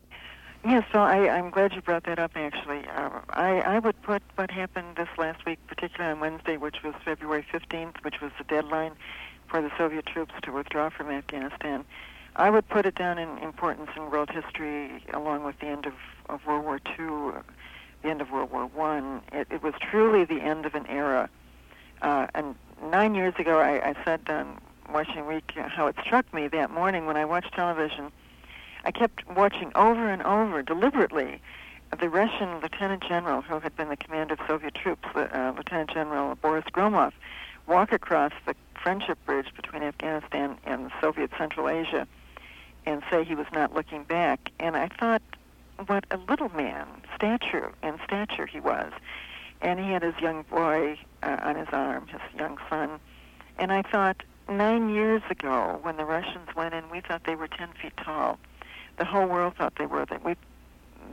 Yes, 0.65 0.85
so 0.93 0.99
I, 0.99 1.29
I'm 1.29 1.51
glad 1.51 1.73
you 1.73 1.81
brought 1.81 2.05
that 2.05 2.19
up. 2.19 2.33
Actually, 2.35 2.85
uh, 2.89 3.21
I, 3.31 3.61
I 3.61 3.79
would 3.79 4.01
put 4.03 4.23
what 4.35 4.51
happened 4.51 4.97
this 4.97 5.09
last 5.17 5.47
week, 5.47 5.59
particularly 5.69 6.13
on 6.13 6.21
Wednesday, 6.21 6.57
which 6.57 6.83
was 6.83 6.95
February 7.05 7.47
15th, 7.53 8.03
which 8.03 8.21
was 8.21 8.33
the 8.39 8.45
deadline 8.45 8.93
for 9.49 9.63
the 9.63 9.71
Soviet 9.77 10.07
troops 10.07 10.35
to 10.43 10.53
withdraw 10.53 10.91
from 10.91 11.11
Afghanistan. 11.11 11.85
I 12.37 12.51
would 12.51 12.69
put 12.69 12.87
it 12.87 12.95
down 12.95 13.19
in 13.19 13.39
importance 13.39 13.91
in 13.97 14.11
world 14.11 14.31
history 14.31 15.03
along 15.13 15.45
with 15.45 15.59
the 15.59 15.67
end 15.67 15.87
of, 15.87 15.95
of 16.29 16.47
World 16.47 16.65
War 16.65 16.81
II, 16.99 17.41
the 18.03 18.09
end 18.09 18.21
of 18.21 18.31
World 18.31 18.53
War 18.53 18.67
One. 18.67 19.23
It, 19.33 19.49
it 19.51 19.63
was 19.63 19.75
truly 19.81 20.25
the 20.25 20.41
end 20.41 20.65
of 20.67 20.75
an 20.75 20.87
era. 20.87 21.29
Uh, 22.01 22.29
and 22.35 22.55
nine 22.83 23.15
years 23.15 23.35
ago, 23.39 23.59
I, 23.59 23.91
I 23.91 24.05
said 24.05 24.21
on 24.29 24.59
Washington 24.93 25.27
Week 25.27 25.53
how 25.57 25.89
it 25.89 25.97
struck 26.05 26.33
me 26.33 26.47
that 26.49 26.71
morning 26.71 27.07
when 27.07 27.17
I 27.17 27.25
watched 27.25 27.55
television. 27.55 28.13
I 28.85 28.93
kept 28.93 29.29
watching 29.29 29.73
over 29.75 30.09
and 30.09 30.23
over, 30.23 30.63
deliberately, 30.63 31.41
the 31.99 32.09
Russian 32.09 32.61
lieutenant 32.61 33.03
general 33.03 33.43
who 33.43 33.59
had 33.59 33.75
been 33.77 33.89
the 33.89 33.97
commander 33.97 34.35
of 34.35 34.41
Soviet 34.47 34.75
troops, 34.75 35.09
uh, 35.15 35.53
Lieutenant 35.57 35.91
General 35.91 36.35
Boris 36.37 36.65
Gromov, 36.73 37.13
walk 37.67 37.93
across 37.93 38.33
the 38.47 38.55
friendship 38.89 39.19
bridge 39.27 39.49
between 39.55 39.83
Afghanistan 39.83 40.57
and 40.65 40.91
Soviet 40.99 41.31
Central 41.37 41.69
Asia 41.69 42.09
and 42.87 43.03
say 43.11 43.23
he 43.23 43.35
was 43.35 43.47
not 43.53 43.75
looking 43.75 44.03
back. 44.03 44.51
And 44.59 44.79
I 44.79 44.89
thought, 44.89 45.21
what 45.85 46.07
a 46.11 46.17
little 46.17 46.49
man, 46.49 46.87
stature 47.15 47.71
and 47.83 47.99
stature 48.07 48.47
he 48.47 48.61
was. 48.61 48.91
And 49.61 49.79
he 49.79 49.91
had 49.91 50.03
his 50.03 50.15
young 50.23 50.43
boy 50.45 50.99
uh, 51.23 51.37
on 51.43 51.57
his 51.57 51.69
arm, 51.71 52.07
his 52.07 52.23
young 52.35 52.57
son. 52.71 52.99
And 53.59 53.71
I 53.73 53.83
thought, 53.83 54.23
nine 54.49 54.89
years 54.89 55.21
ago, 55.29 55.81
when 55.83 55.99
the 55.99 56.07
Russians 56.07 56.49
went 56.57 56.73
in, 56.73 56.89
we 56.89 57.03
thought 57.03 57.25
they 57.25 57.35
were 57.35 57.47
10 57.47 57.69
feet 57.83 57.93
tall. 57.99 58.39
The 58.97 59.05
whole 59.05 59.27
world 59.27 59.57
thought 59.59 59.75
they 59.77 59.85
were. 59.85 60.07
That 60.07 60.25
we, 60.25 60.35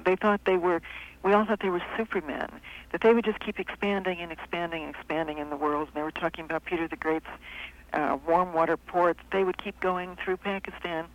they 0.06 0.16
thought 0.16 0.40
they 0.46 0.56
were. 0.56 0.82
We 1.26 1.34
all 1.34 1.44
thought 1.44 1.60
they 1.60 1.70
were 1.70 1.82
supermen. 1.98 2.50
That 2.92 3.02
they 3.02 3.12
would 3.12 3.26
just 3.26 3.40
keep 3.40 3.60
expanding 3.60 4.20
and 4.20 4.32
expanding 4.32 4.84
and 4.84 4.96
expanding 4.96 5.40
in 5.40 5.50
the 5.50 5.58
world. 5.58 5.88
And 5.88 5.98
they 5.98 6.04
were 6.04 6.12
talking 6.12 6.46
about 6.46 6.66
Peter 6.66 6.88
the 6.88 6.96
Great's 6.96 7.26
uh, 7.94 8.20
warm 8.28 8.54
water 8.54 8.78
ports. 8.78 9.20
They 9.32 9.44
would 9.44 9.58
keep 9.58 9.80
going 9.80 10.18
through 10.24 10.38
Pakistan 10.38 11.08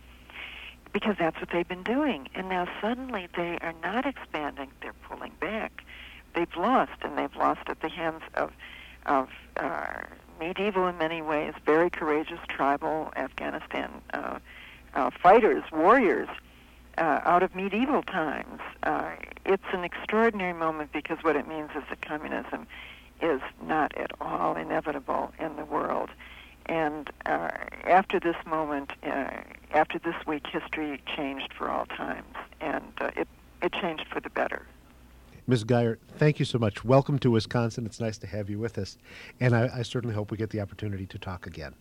because 0.91 1.15
that's 1.17 1.39
what 1.39 1.49
they've 1.53 1.67
been 1.67 1.83
doing. 1.83 2.27
And 2.35 2.49
now 2.49 2.67
suddenly 2.81 3.29
they 3.37 3.57
are 3.61 3.73
not 3.81 4.05
expanding, 4.05 4.69
they're 4.81 4.91
pulling 5.07 5.31
back. 5.39 5.85
They've 6.35 6.55
lost, 6.57 6.91
and 7.03 7.17
they've 7.17 7.35
lost 7.37 7.61
at 7.67 7.79
the 7.79 7.89
hands 7.89 8.23
of, 8.33 8.51
of 9.05 9.29
uh, 9.55 10.01
medieval 10.41 10.87
in 10.87 10.97
many 10.97 11.21
ways, 11.21 11.53
very 11.65 11.89
courageous 11.89 12.39
tribal 12.49 13.13
Afghanistan 13.15 13.89
uh, 14.13 14.39
uh, 14.93 15.09
fighters, 15.23 15.63
warriors. 15.71 16.27
Uh, 17.01 17.19
out 17.25 17.41
of 17.41 17.55
medieval 17.55 18.03
times. 18.03 18.61
Uh, 18.83 19.09
it's 19.43 19.63
an 19.73 19.83
extraordinary 19.83 20.53
moment 20.53 20.91
because 20.91 21.17
what 21.23 21.35
it 21.35 21.47
means 21.47 21.71
is 21.75 21.81
that 21.89 21.99
communism 22.03 22.67
is 23.23 23.41
not 23.63 23.91
at 23.97 24.11
all 24.21 24.55
inevitable 24.55 25.33
in 25.39 25.55
the 25.55 25.65
world. 25.65 26.11
And 26.67 27.09
uh, 27.25 27.49
after 27.85 28.19
this 28.19 28.35
moment, 28.45 28.91
uh, 29.01 29.31
after 29.71 29.97
this 29.97 30.13
week, 30.27 30.45
history 30.45 31.01
changed 31.15 31.51
for 31.57 31.71
all 31.71 31.87
times, 31.87 32.35
and 32.59 32.85
uh, 32.99 33.09
it 33.15 33.27
it 33.63 33.73
changed 33.73 34.05
for 34.07 34.19
the 34.19 34.29
better. 34.29 34.67
Ms. 35.47 35.63
Geyer, 35.63 35.97
thank 36.19 36.37
you 36.37 36.45
so 36.45 36.59
much. 36.59 36.85
Welcome 36.85 37.17
to 37.17 37.31
Wisconsin. 37.31 37.87
It's 37.87 37.99
nice 37.99 38.19
to 38.19 38.27
have 38.27 38.47
you 38.47 38.59
with 38.59 38.77
us, 38.77 38.99
and 39.39 39.55
I, 39.55 39.71
I 39.77 39.81
certainly 39.81 40.13
hope 40.13 40.29
we 40.29 40.37
get 40.37 40.51
the 40.51 40.61
opportunity 40.61 41.07
to 41.07 41.17
talk 41.17 41.47
again. 41.47 41.73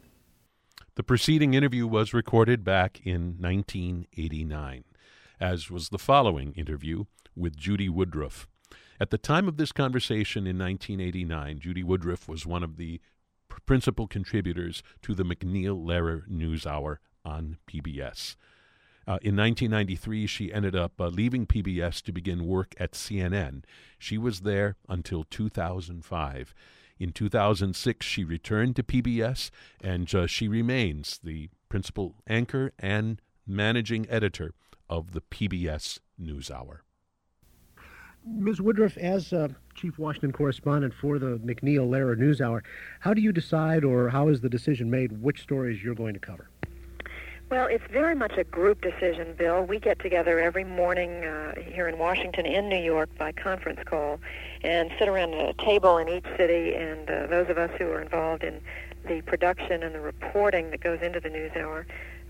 The 0.95 1.03
preceding 1.03 1.53
interview 1.53 1.87
was 1.87 2.15
recorded 2.15 2.65
back 2.65 3.01
in 3.05 3.37
1989, 3.39 4.85
as 5.41 5.71
was 5.71 5.89
the 5.89 5.99
following 5.99 6.53
interview 6.53 7.05
with 7.35 7.57
Judy 7.57 7.89
Woodruff. 7.89 8.47
At 9.01 9.11
the 9.11 9.19
time 9.19 9.49
of 9.49 9.57
this 9.57 9.73
conversation 9.73 10.47
in 10.47 10.59
1989, 10.59 11.61
Judy 11.61 11.83
Woodruff 11.83 12.29
was 12.29 12.45
one 12.45 12.63
of 12.63 12.77
the 12.77 13.01
principal 13.65 14.07
contributors 14.07 14.83
to 15.03 15.15
the 15.15 15.25
MacNeil 15.25 15.83
Lehrer 15.83 16.29
NewsHour 16.31 16.99
on 17.25 17.57
PBS. 17.67 18.37
Uh, 19.07 19.19
in 19.23 19.35
1993, 19.35 20.27
she 20.27 20.53
ended 20.53 20.77
up 20.77 21.01
uh, 21.01 21.07
leaving 21.09 21.47
PBS 21.47 22.03
to 22.03 22.13
begin 22.13 22.47
work 22.47 22.75
at 22.79 22.93
CNN. 22.93 23.65
She 23.99 24.19
was 24.19 24.41
there 24.41 24.77
until 24.89 25.25
2005. 25.25 26.55
In 26.99 27.13
2006, 27.13 28.05
she 28.05 28.25
returned 28.25 28.77
to 28.77 28.83
PBS, 28.83 29.51
and 29.83 30.15
uh, 30.15 30.27
she 30.27 30.47
remains 30.47 31.19
the 31.25 31.49
principal 31.71 32.17
anchor 32.29 32.73
and 32.79 33.23
managing 33.47 34.07
editor 34.11 34.53
of 34.91 35.13
the 35.13 35.23
PBS 35.23 36.01
NewsHour. 36.21 36.81
Ms. 38.27 38.61
Woodruff, 38.61 38.99
as 38.99 39.33
uh, 39.33 39.49
chief 39.75 39.99
Washington 39.99 40.33
correspondent 40.33 40.93
for 40.93 41.19
the 41.19 41.39
MacNeil 41.39 41.89
Lehrer 41.89 42.19
NewsHour, 42.19 42.61
how 42.99 43.15
do 43.15 43.23
you 43.23 43.33
decide, 43.33 43.83
or 43.83 44.11
how 44.11 44.29
is 44.29 44.43
the 44.43 44.51
decision 44.51 44.91
made, 44.91 45.23
which 45.23 45.41
stories 45.41 45.83
you're 45.83 45.95
going 45.95 46.13
to 46.13 46.21
cover? 46.21 46.51
Well, 47.51 47.67
it's 47.67 47.85
very 47.91 48.15
much 48.15 48.37
a 48.37 48.45
group 48.45 48.83
decision, 48.83 49.35
Bill. 49.37 49.65
We 49.65 49.81
get 49.81 49.99
together 49.99 50.39
every 50.39 50.65
morning 50.65 51.25
uh, 51.25 51.55
here 51.61 51.89
in 51.89 51.99
Washington 51.99 52.47
and 52.47 52.69
New 52.69 52.79
York 52.79 53.09
by 53.19 53.33
conference 53.33 53.81
call 53.87 54.21
and 54.63 54.91
sit 54.99 55.09
around 55.09 55.35
a 55.35 55.55
table 55.55 55.97
in 55.97 56.09
each 56.09 56.27
city, 56.37 56.75
and 56.75 57.11
uh, 57.11 57.27
those 57.27 57.49
of 57.49 57.59
us 57.59 57.71
who 57.79 57.87
are 57.87 58.03
involved 58.03 58.45
in 58.45 58.61
the 59.09 59.23
production 59.23 59.83
and 59.83 59.95
the 59.95 60.01
reporting 60.01 60.71
that 60.71 60.81
goes 60.81 61.01
into 61.01 61.19
the 61.21 61.31
NewsHour 61.31 61.87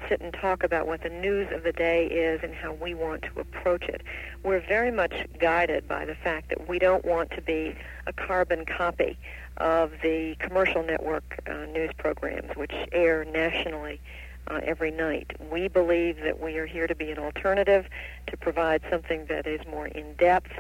sit 0.09 0.21
and 0.21 0.33
talk 0.33 0.62
about 0.62 0.87
what 0.87 1.02
the 1.02 1.09
news 1.09 1.49
of 1.52 1.62
the 1.62 1.73
day 1.73 2.07
is 2.07 2.40
and 2.42 2.54
how 2.54 2.73
we 2.73 2.95
want 2.95 3.23
to 3.23 3.40
approach 3.40 3.85
it. 3.85 4.02
We're 4.42 4.61
very 4.66 4.90
much 4.90 5.12
guided 5.38 5.87
by 5.87 6.04
the 6.04 6.14
fact 6.14 6.49
that 6.50 6.69
we 6.69 6.78
don't 6.78 7.04
want 7.04 7.30
to 7.33 7.42
be 7.42 7.75
a 8.07 8.12
carbon 8.12 8.64
copy 8.64 9.19
of 9.59 9.92
the 10.02 10.37
commercial 10.38 10.83
network 10.83 11.42
uh, 11.47 11.66
news 11.66 11.90
programs 11.99 12.57
which 12.57 12.73
air 12.92 13.25
nationally 13.25 14.00
uh, 14.49 14.61
every 14.64 14.90
night. 14.90 15.33
We 15.50 15.69
believe 15.69 16.21
that 16.21 16.40
we 16.40 16.57
are 16.57 16.66
here 16.66 16.87
to 16.87 16.95
be 16.95 17.11
an 17.11 17.19
alternative, 17.19 17.87
to 18.26 18.37
provide 18.37 18.83
something 18.90 19.26
that 19.26 19.47
is 19.47 19.61
more 19.66 19.87
in 19.87 20.14
depth, 20.14 20.52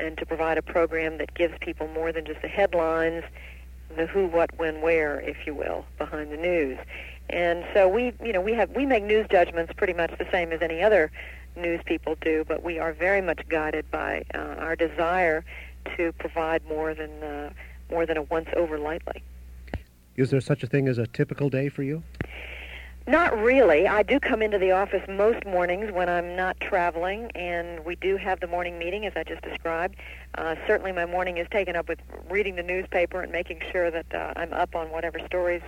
and 0.00 0.16
to 0.18 0.26
provide 0.26 0.58
a 0.58 0.62
program 0.62 1.18
that 1.18 1.34
gives 1.34 1.54
people 1.60 1.88
more 1.88 2.12
than 2.12 2.24
just 2.24 2.42
the 2.42 2.48
headlines, 2.48 3.24
the 3.96 4.06
who, 4.06 4.26
what, 4.26 4.50
when, 4.58 4.80
where, 4.80 5.20
if 5.20 5.46
you 5.46 5.54
will, 5.54 5.84
behind 5.96 6.30
the 6.30 6.36
news. 6.36 6.78
And 7.30 7.64
so 7.74 7.88
we, 7.88 8.12
you 8.22 8.32
know, 8.32 8.40
we 8.40 8.52
have 8.54 8.70
we 8.70 8.86
make 8.86 9.04
news 9.04 9.26
judgments 9.30 9.72
pretty 9.76 9.92
much 9.92 10.16
the 10.18 10.26
same 10.32 10.52
as 10.52 10.62
any 10.62 10.82
other 10.82 11.10
news 11.56 11.80
people 11.84 12.16
do, 12.20 12.44
but 12.46 12.62
we 12.62 12.78
are 12.78 12.92
very 12.92 13.20
much 13.20 13.40
guided 13.48 13.90
by 13.90 14.24
uh, 14.34 14.38
our 14.38 14.76
desire 14.76 15.44
to 15.96 16.12
provide 16.12 16.66
more 16.66 16.94
than 16.94 17.22
uh, 17.22 17.50
more 17.90 18.06
than 18.06 18.16
a 18.16 18.22
once 18.22 18.48
over 18.56 18.78
lightly. 18.78 19.22
Is 20.16 20.30
there 20.30 20.40
such 20.40 20.62
a 20.62 20.66
thing 20.66 20.88
as 20.88 20.98
a 20.98 21.06
typical 21.06 21.48
day 21.48 21.68
for 21.68 21.82
you? 21.82 22.02
Not 23.06 23.38
really. 23.38 23.88
I 23.88 24.02
do 24.02 24.20
come 24.20 24.42
into 24.42 24.58
the 24.58 24.72
office 24.72 25.02
most 25.08 25.46
mornings 25.46 25.90
when 25.92 26.10
I'm 26.10 26.36
not 26.36 26.60
traveling, 26.60 27.30
and 27.34 27.82
we 27.84 27.94
do 27.96 28.18
have 28.18 28.40
the 28.40 28.46
morning 28.46 28.78
meeting, 28.78 29.06
as 29.06 29.14
I 29.16 29.24
just 29.24 29.40
described. 29.40 29.96
Uh, 30.36 30.54
certainly, 30.66 30.92
my 30.92 31.06
morning 31.06 31.38
is 31.38 31.46
taken 31.50 31.74
up 31.74 31.88
with 31.88 31.98
reading 32.30 32.56
the 32.56 32.62
newspaper 32.62 33.22
and 33.22 33.32
making 33.32 33.60
sure 33.72 33.90
that 33.90 34.06
uh, 34.14 34.32
I'm 34.36 34.52
up 34.52 34.76
on 34.76 34.90
whatever 34.90 35.18
stories 35.26 35.62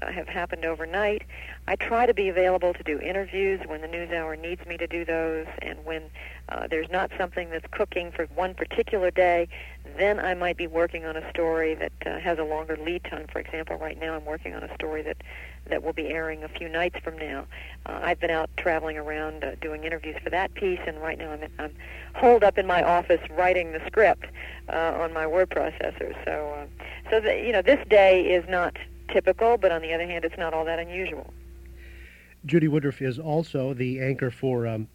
uh, 0.00 0.10
have 0.10 0.28
happened 0.28 0.64
overnight. 0.64 1.22
I 1.66 1.76
try 1.76 2.06
to 2.06 2.14
be 2.14 2.28
available 2.28 2.72
to 2.74 2.82
do 2.82 2.98
interviews 2.98 3.60
when 3.66 3.80
the 3.80 3.88
news 3.88 4.10
hour 4.10 4.36
needs 4.36 4.64
me 4.66 4.76
to 4.78 4.86
do 4.86 5.04
those, 5.04 5.46
and 5.60 5.84
when 5.84 6.02
uh, 6.48 6.66
there's 6.68 6.90
not 6.90 7.10
something 7.18 7.50
that's 7.50 7.66
cooking 7.70 8.10
for 8.12 8.26
one 8.34 8.54
particular 8.54 9.10
day, 9.10 9.48
then 9.96 10.18
I 10.18 10.34
might 10.34 10.56
be 10.56 10.66
working 10.66 11.04
on 11.04 11.16
a 11.16 11.30
story 11.30 11.74
that 11.74 11.92
uh, 12.06 12.18
has 12.18 12.38
a 12.38 12.44
longer 12.44 12.76
lead 12.76 13.04
time. 13.04 13.26
For 13.30 13.38
example, 13.38 13.76
right 13.76 13.98
now 13.98 14.14
I'm 14.14 14.24
working 14.24 14.54
on 14.54 14.62
a 14.62 14.74
story 14.74 15.02
that 15.02 15.18
that 15.66 15.82
will 15.82 15.92
be 15.92 16.08
airing 16.08 16.42
a 16.42 16.48
few 16.48 16.68
nights 16.68 16.96
from 17.04 17.16
now. 17.16 17.46
Uh, 17.86 18.00
I've 18.02 18.18
been 18.18 18.30
out 18.30 18.50
traveling 18.56 18.98
around 18.98 19.44
uh, 19.44 19.54
doing 19.60 19.84
interviews 19.84 20.16
for 20.22 20.30
that 20.30 20.52
piece, 20.54 20.80
and 20.86 21.00
right 21.00 21.16
now 21.18 21.30
I'm, 21.30 21.48
I'm 21.58 21.74
holed 22.14 22.42
up 22.42 22.58
in 22.58 22.66
my 22.66 22.82
office 22.82 23.20
writing 23.30 23.72
the 23.72 23.80
script 23.86 24.26
uh, 24.68 24.96
on 24.98 25.12
my 25.12 25.26
word 25.26 25.50
processor. 25.50 26.14
So, 26.24 26.54
uh, 26.58 26.84
so 27.10 27.20
the, 27.20 27.36
you 27.36 27.52
know, 27.52 27.62
this 27.62 27.84
day 27.88 28.22
is 28.22 28.44
not 28.48 28.76
typical, 29.12 29.56
but 29.56 29.70
on 29.70 29.82
the 29.82 29.92
other 29.92 30.06
hand, 30.06 30.24
it's 30.24 30.38
not 30.38 30.54
all 30.54 30.64
that 30.64 30.78
unusual. 30.78 31.32
Judy 32.44 32.68
Woodruff 32.68 33.00
is 33.00 33.18
also 33.18 33.72
the 33.74 34.00
anchor 34.00 34.30
for 34.30 34.66
um, 34.66 34.88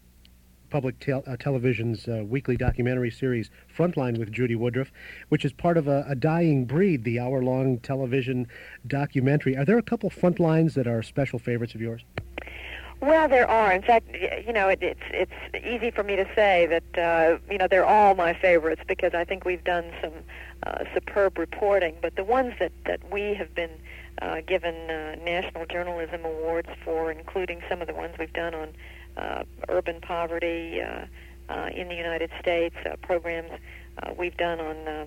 public 0.70 1.00
tel- 1.00 1.24
uh, 1.26 1.38
television's 1.38 2.08
uh, 2.08 2.24
weekly 2.26 2.58
documentary 2.58 3.12
series 3.12 3.50
Frontline 3.76 4.18
with 4.18 4.32
Judy 4.32 4.56
Woodruff, 4.56 4.92
which 5.30 5.46
is 5.46 5.54
part 5.54 5.78
of 5.78 5.88
a, 5.88 6.06
a 6.08 6.16
dying 6.16 6.66
breed, 6.66 7.04
the 7.04 7.20
hour-long 7.20 7.80
television 7.80 8.48
documentary. 8.86 9.56
Are 9.56 9.66
there 9.66 9.78
a 9.78 9.84
couple 9.84 10.10
Frontlines 10.10 10.74
that 10.74 10.88
are 10.88 11.02
special 11.02 11.40
favorites 11.40 11.74
of 11.74 11.82
yours? 11.82 12.04
Well, 13.00 13.28
there 13.28 13.48
are. 13.48 13.72
In 13.72 13.84
fact, 13.84 14.08
you 14.46 14.52
know, 14.54 14.70
it, 14.70 14.80
it's 14.82 15.02
it's 15.12 15.66
easy 15.66 15.92
for 15.92 16.04
me 16.04 16.16
to 16.16 16.26
say 16.34 16.66
that 16.66 16.98
uh, 16.98 17.38
you 17.52 17.58
know 17.58 17.68
they're 17.68 17.86
all 17.86 18.16
my 18.16 18.34
favorites 18.34 18.82
because 18.88 19.14
I 19.14 19.24
think 19.24 19.46
we've 19.46 19.64
done 19.64 19.86
some 20.02 20.14
uh, 20.66 20.84
superb 20.94 21.38
reporting. 21.38 21.96
But 22.02 22.16
the 22.16 22.24
ones 22.24 22.54
that 22.60 22.72
that 22.86 23.00
we 23.12 23.36
have 23.36 23.54
been 23.54 23.70
uh, 24.22 24.42
given 24.48 24.90
uh, 24.90 25.16
national 25.24 25.68
journalism 25.68 26.26
awards 26.26 26.70
for, 26.84 27.12
including 27.12 27.62
some 27.70 27.82
of 27.82 27.88
the 27.88 27.94
ones 27.94 28.16
we've 28.18 28.34
done 28.34 28.56
on 28.56 28.70
uh, 29.16 29.44
urban 29.70 30.02
poverty 30.02 30.82
uh, 30.82 31.06
uh, 31.50 31.70
in 31.74 31.90
the 31.90 31.96
United 31.96 32.32
States, 32.40 32.76
uh, 32.86 32.96
programs 33.04 33.52
uh, 34.02 34.14
we've 34.18 34.38
done 34.38 34.60
on 34.60 34.88
uh, 34.88 35.06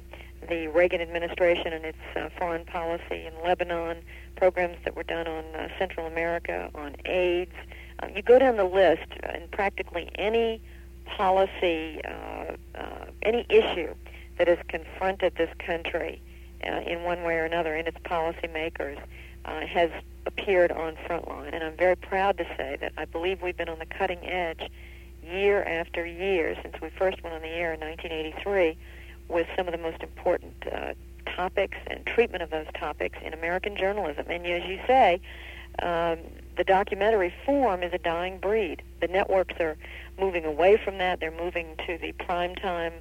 the 0.49 0.69
Reagan 0.69 1.01
administration 1.01 1.73
and 1.73 1.85
its 1.85 1.99
uh, 2.17 2.29
foreign 2.39 2.65
policy 2.65 3.27
in 3.27 3.33
Lebanon, 3.45 3.99
programs 4.37 4.77
that 4.85 4.97
were 4.97 5.03
done 5.03 5.27
on 5.27 5.45
uh, 5.55 5.69
Central 5.79 6.07
America, 6.07 6.71
on 6.75 6.95
AIDS. 7.05 7.53
Uh, 8.01 8.07
you 8.15 8.23
go 8.23 8.39
down 8.39 8.57
the 8.57 8.65
list, 8.65 9.07
and 9.23 9.51
practically 9.51 10.09
any 10.15 10.61
policy, 11.05 12.01
uh, 12.05 12.55
uh, 12.75 13.07
any 13.23 13.47
issue 13.49 13.95
that 14.39 14.49
has 14.49 14.59
confronted 14.69 15.35
this 15.37 15.51
country 15.59 16.21
uh, 16.67 16.81
in 16.87 17.03
one 17.03 17.23
way 17.23 17.37
or 17.37 17.45
another 17.45 17.75
in 17.77 17.87
its 17.87 17.99
policymakers 17.99 18.99
uh, 19.45 19.61
has 19.67 19.91
appeared 20.27 20.73
on 20.73 20.97
Frontline. 21.07 21.53
And 21.53 21.65
I'm 21.65 21.77
very 21.77 21.97
proud 21.97 22.39
to 22.39 22.45
say 22.57 22.77
that 22.81 22.93
I 22.97 23.05
believe 23.05 23.43
we've 23.43 23.57
been 23.57 23.69
on 23.69 23.79
the 23.79 23.87
cutting 23.87 24.25
edge 24.27 24.71
year 25.23 25.63
after 25.63 26.07
year 26.07 26.57
since 26.63 26.81
we 26.81 26.91
first 26.91 27.23
went 27.23 27.35
on 27.35 27.43
the 27.43 27.49
air 27.49 27.73
in 27.75 27.81
1983 27.81 28.77
with 29.29 29.47
some 29.57 29.69
of 29.69 29.73
the 29.73 29.79
most 29.79 30.03
important 30.03 30.55
uh, 30.73 30.95
topics 31.27 31.79
and 31.87 32.05
treatment 32.07 32.43
of 32.43 32.51
those 32.51 32.67
topics 32.75 33.19
in 33.25 33.33
American 33.33 33.77
journalism. 33.77 34.27
And 34.29 34.47
as 34.47 34.65
you 34.65 34.81
say, 34.87 35.21
um, 35.83 36.19
the 36.61 36.65
documentary 36.65 37.33
form 37.47 37.83
is 37.83 37.91
a 37.95 37.99
dying 37.99 38.37
breed. 38.37 38.83
The 39.01 39.09
networks 39.09 39.55
are 39.61 39.79
moving 40.21 40.45
away 40.45 40.77
from 40.77 40.99
that. 40.99 41.19
They're 41.19 41.31
moving 41.31 41.75
to 41.87 41.97
the 41.97 42.13
primetime 42.13 42.93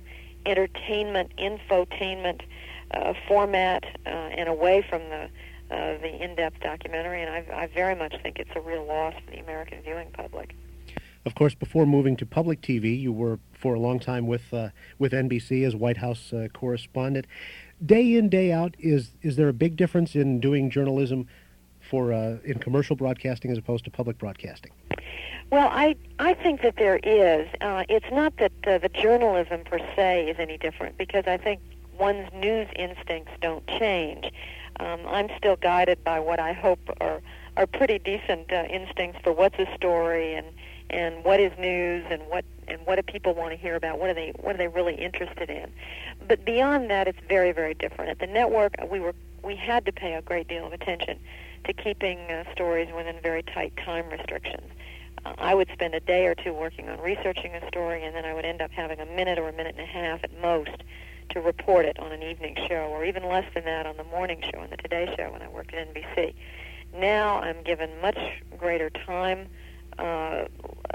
entertainment, 0.46 1.34
infotainment 1.38 2.40
uh, 2.92 3.14
format, 3.28 3.84
uh, 4.06 4.10
and 4.10 4.48
away 4.48 4.86
from 4.90 5.02
the 5.10 5.30
uh, 5.72 5.98
the 5.98 6.24
in-depth 6.24 6.62
documentary. 6.62 7.22
And 7.22 7.30
I, 7.30 7.64
I 7.64 7.68
very 7.68 7.96
much 7.96 8.16
think 8.24 8.40
it's 8.40 8.50
a 8.56 8.62
real 8.62 8.86
loss 8.86 9.14
for 9.26 9.32
the 9.32 9.40
American 9.40 9.82
viewing 9.82 10.10
public. 10.14 10.56
Of 11.26 11.36
course, 11.36 11.54
before 11.54 11.86
moving 11.86 12.16
to 12.16 12.26
public 12.26 12.62
TV, 12.62 12.98
you 12.98 13.12
were 13.12 13.40
for 13.52 13.74
a 13.74 13.80
long 13.80 14.00
time 14.00 14.26
with 14.26 14.54
uh, 14.54 14.70
with 14.98 15.12
NBC 15.12 15.68
as 15.68 15.76
White 15.76 15.98
House 15.98 16.32
uh, 16.32 16.48
correspondent. 16.54 17.28
Day 17.86 18.16
in, 18.16 18.30
day 18.30 18.54
out, 18.54 18.76
is 18.80 19.12
is 19.22 19.36
there 19.36 19.50
a 19.50 19.54
big 19.54 19.76
difference 19.76 20.16
in 20.16 20.40
doing 20.40 20.70
journalism 20.70 21.28
for 21.90 22.14
uh, 22.14 22.38
in 22.44 22.60
commercial 22.60 22.96
broadcasting 22.96 23.52
as 23.52 23.58
opposed 23.58 23.84
to 23.86 23.92
public 23.92 24.18
broadcasting? 24.18 24.72
Well, 25.52 25.70
I 25.72 25.96
I 26.20 26.34
think 26.34 26.62
that 26.62 26.76
there 26.78 27.00
is. 27.04 27.48
Uh, 27.62 27.84
it's 27.90 28.12
not 28.12 28.38
that 28.38 28.52
uh, 28.68 28.78
the 28.78 28.90
journalism 28.90 29.64
per 29.64 29.80
se 29.96 30.30
is 30.30 30.38
any 30.40 30.58
different 30.58 30.98
because 30.98 31.26
I 31.28 31.38
think 31.38 31.60
one's 31.98 32.32
news 32.34 32.68
instincts 32.76 33.32
don't 33.42 33.66
change. 33.68 34.32
Um, 34.80 35.02
I'm 35.08 35.30
still 35.38 35.56
guided 35.56 36.04
by 36.04 36.20
what 36.20 36.40
I 36.40 36.54
hope 36.54 36.80
are 37.02 37.22
are 37.58 37.68
pretty 37.68 38.00
decent 38.00 38.52
uh, 38.54 38.64
instincts 38.70 39.20
for 39.24 39.34
what's 39.34 39.58
a 39.60 39.68
story 39.76 40.36
and 40.36 40.48
and 40.90 41.24
what 41.24 41.40
is 41.40 41.52
news 41.60 42.06
and 42.10 42.22
what 42.28 42.46
and 42.68 42.80
what 42.86 42.96
do 42.96 43.04
people 43.04 43.34
want 43.34 43.52
to 43.52 43.58
hear 43.58 43.76
about 43.76 44.00
what 44.00 44.10
are 44.10 44.14
they 44.14 44.34
what 44.40 44.56
are 44.56 44.58
they 44.58 44.68
really 44.68 44.96
interested 44.96 45.50
in 45.50 45.72
but 46.28 46.44
beyond 46.46 46.90
that 46.90 47.08
it's 47.08 47.20
very 47.28 47.52
very 47.52 47.74
different 47.74 48.10
at 48.10 48.20
the 48.20 48.28
network 48.28 48.74
we 48.90 49.00
were 49.00 49.14
we 49.44 49.56
had 49.56 49.86
to 49.86 49.92
pay 49.92 50.14
a 50.14 50.22
great 50.22 50.48
deal 50.48 50.66
of 50.66 50.74
attention 50.74 51.20
to 51.66 51.74
keeping 51.74 52.20
uh, 52.32 52.44
stories 52.52 52.90
within 52.96 53.16
very 53.22 53.44
tight 53.44 53.74
time 53.78 54.10
restrictions 54.10 54.72
uh, 55.26 55.34
I 55.38 55.56
would 55.56 55.70
spend 55.74 55.94
a 55.94 56.00
day 56.00 56.26
or 56.26 56.36
two 56.36 56.54
working 56.54 56.90
on 56.90 57.00
researching 57.00 57.54
a 57.56 57.68
story 57.68 58.04
and 58.04 58.16
then 58.16 58.26
I 58.26 58.34
would 58.34 58.46
end 58.46 58.62
up 58.62 58.72
having 58.72 59.00
a 59.00 59.06
minute 59.06 59.40
or 59.40 59.50
a 59.50 59.54
minute 59.54 59.76
and 59.78 59.84
a 59.84 59.92
half 59.92 60.24
at 60.24 60.40
most 60.42 60.84
to 61.30 61.42
report 61.42 61.86
it 61.86 62.00
on 62.00 62.12
an 62.12 62.24
evening 62.24 62.56
show 62.68 62.88
or 62.90 63.06
even 63.06 63.24
less 63.24 63.46
than 63.54 63.66
that 63.66 63.86
on 63.86 63.98
the 63.98 64.04
morning 64.06 64.42
show 64.52 64.60
on 64.60 64.70
the 64.70 64.78
Today 64.78 65.14
Show 65.16 65.32
when 65.32 65.42
I 65.42 65.48
worked 65.48 65.74
at 65.74 65.94
NBC 65.94 66.34
now 66.98 67.40
I'm 67.40 67.62
given 67.64 67.90
much 68.02 68.18
greater 68.58 68.90
time 68.90 69.48
uh, 69.98 70.46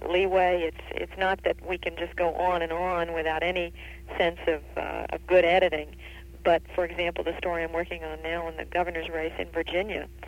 leeway. 0.09 0.63
It's 0.63 0.85
it's 0.91 1.19
not 1.19 1.43
that 1.45 1.57
we 1.67 1.79
can 1.79 1.97
just 1.97 2.17
go 2.17 2.35
on 2.35 2.63
and 2.63 2.73
on 2.73 3.13
without 3.13 3.43
any 3.43 3.73
sense 4.19 4.39
of 4.47 4.63
uh, 4.77 5.07
of 5.11 5.27
good 5.27 5.45
editing. 5.45 5.95
But 6.43 6.63
for 6.75 6.85
example, 6.85 7.25
the 7.25 7.37
story 7.39 7.65
I'm 7.65 7.73
working 7.73 8.05
on 8.05 8.23
now 8.23 8.49
in 8.49 8.57
the 8.57 8.65
governor's 8.65 9.09
race 9.09 9.33
in 9.39 9.49
Virginia, 9.51 10.09
uh, 10.23 10.27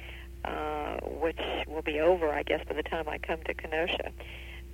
which 1.21 1.39
will 1.67 1.83
be 1.83 2.01
over, 2.01 2.31
I 2.31 2.43
guess, 2.43 2.65
by 2.69 2.75
the 2.75 2.83
time 2.83 3.09
I 3.09 3.19
come 3.19 3.43
to 3.45 3.55
Kenosha. 3.55 4.13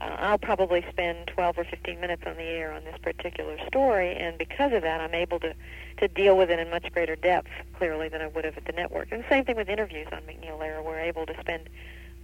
Uh, 0.01 0.17
I'll 0.19 0.39
probably 0.39 0.85
spend 0.91 1.29
12 1.29 1.59
or 1.59 1.65
15 1.65 2.01
minutes 2.01 2.23
on 2.27 2.37
the 2.37 2.43
air 2.43 2.73
on 2.73 2.83
this 2.85 2.97
particular 3.01 3.57
story, 3.69 4.17
and 4.17 4.37
because 4.37 4.73
of 4.73 4.83
that, 4.83 5.01
I'm 5.01 5.15
able 5.15 5.39
to 5.41 5.55
to 5.99 6.09
deal 6.09 6.37
with 6.37 6.51
it 6.51 6.59
in 6.59 6.69
much 6.71 6.91
greater 6.93 7.15
depth, 7.15 7.51
clearly, 7.75 8.09
than 8.09 8.21
I 8.21 8.27
would 8.27 8.45
have 8.45 8.57
at 8.57 8.65
the 8.65 8.73
network. 8.73 9.13
And 9.13 9.23
the 9.23 9.29
same 9.29 9.45
thing 9.45 9.57
with 9.57 9.69
interviews 9.69 10.09
on 10.11 10.23
MacNeil 10.23 10.59
Lehrer 10.59 10.85
We're 10.85 10.99
able 10.99 11.27
to 11.27 11.35
spend 11.41 11.69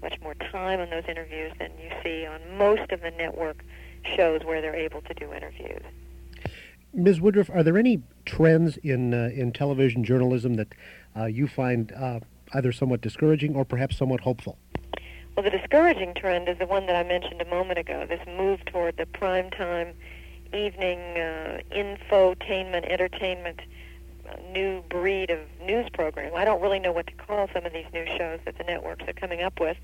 much 0.03 0.21
more 0.21 0.35
time 0.35 0.81
on 0.81 0.91
those 0.91 1.05
interviews 1.09 1.53
than 1.59 1.71
you 1.79 1.91
see 2.03 2.27
on 2.27 2.41
most 2.57 2.91
of 2.91 3.01
the 3.01 3.11
network 3.13 3.65
shows 4.17 4.43
where 4.45 4.61
they're 4.61 4.75
able 4.75 5.03
to 5.03 5.15
do 5.15 5.33
interviews. 5.33 5.83
Ms. 6.95 7.21
Woodruff, 7.21 7.51
are 7.51 7.63
there 7.63 7.79
any 7.79 8.03
trends 8.25 8.79
in 8.79 9.15
uh, 9.15 9.31
in 9.33 9.53
television 9.53 10.03
journalism 10.03 10.55
that 10.55 10.69
uh, 11.17 11.27
you 11.27 11.47
find 11.47 11.93
uh, 11.93 12.21
either 12.55 12.73
somewhat 12.73 13.01
discouraging 13.01 13.55
or 13.55 13.65
perhaps 13.65 13.97
somewhat 13.97 14.21
hopeful? 14.21 14.59
Well, 15.37 15.45
the 15.45 15.51
discouraging 15.51 16.15
trend 16.15 16.49
is 16.49 16.59
the 16.59 16.67
one 16.67 16.87
that 16.87 16.97
I 16.97 17.09
mentioned 17.09 17.41
a 17.41 17.45
moment 17.47 17.79
ago. 17.79 18.07
This 18.09 18.21
move 18.27 18.65
toward 18.65 18.97
the 18.97 19.07
primetime 19.07 19.93
evening 20.53 20.99
uh, 20.99 21.61
infotainment, 21.71 22.91
entertainment 22.91 23.61
new 24.53 24.83
breed 24.89 25.31
of 25.31 25.39
news 25.63 25.89
program. 25.91 26.35
I 26.35 26.45
don't 26.45 26.61
really 26.61 26.79
know 26.79 26.93
what 26.93 27.07
to 27.07 27.13
call 27.15 27.49
some 27.53 27.65
of 27.65 27.73
these 27.73 27.87
new 27.93 28.05
shows 28.17 28.41
that 28.45 28.59
the 28.59 28.65
networks 28.65 29.05
are 29.09 29.13
coming 29.13 29.43
up 29.43 29.61
with 29.61 29.77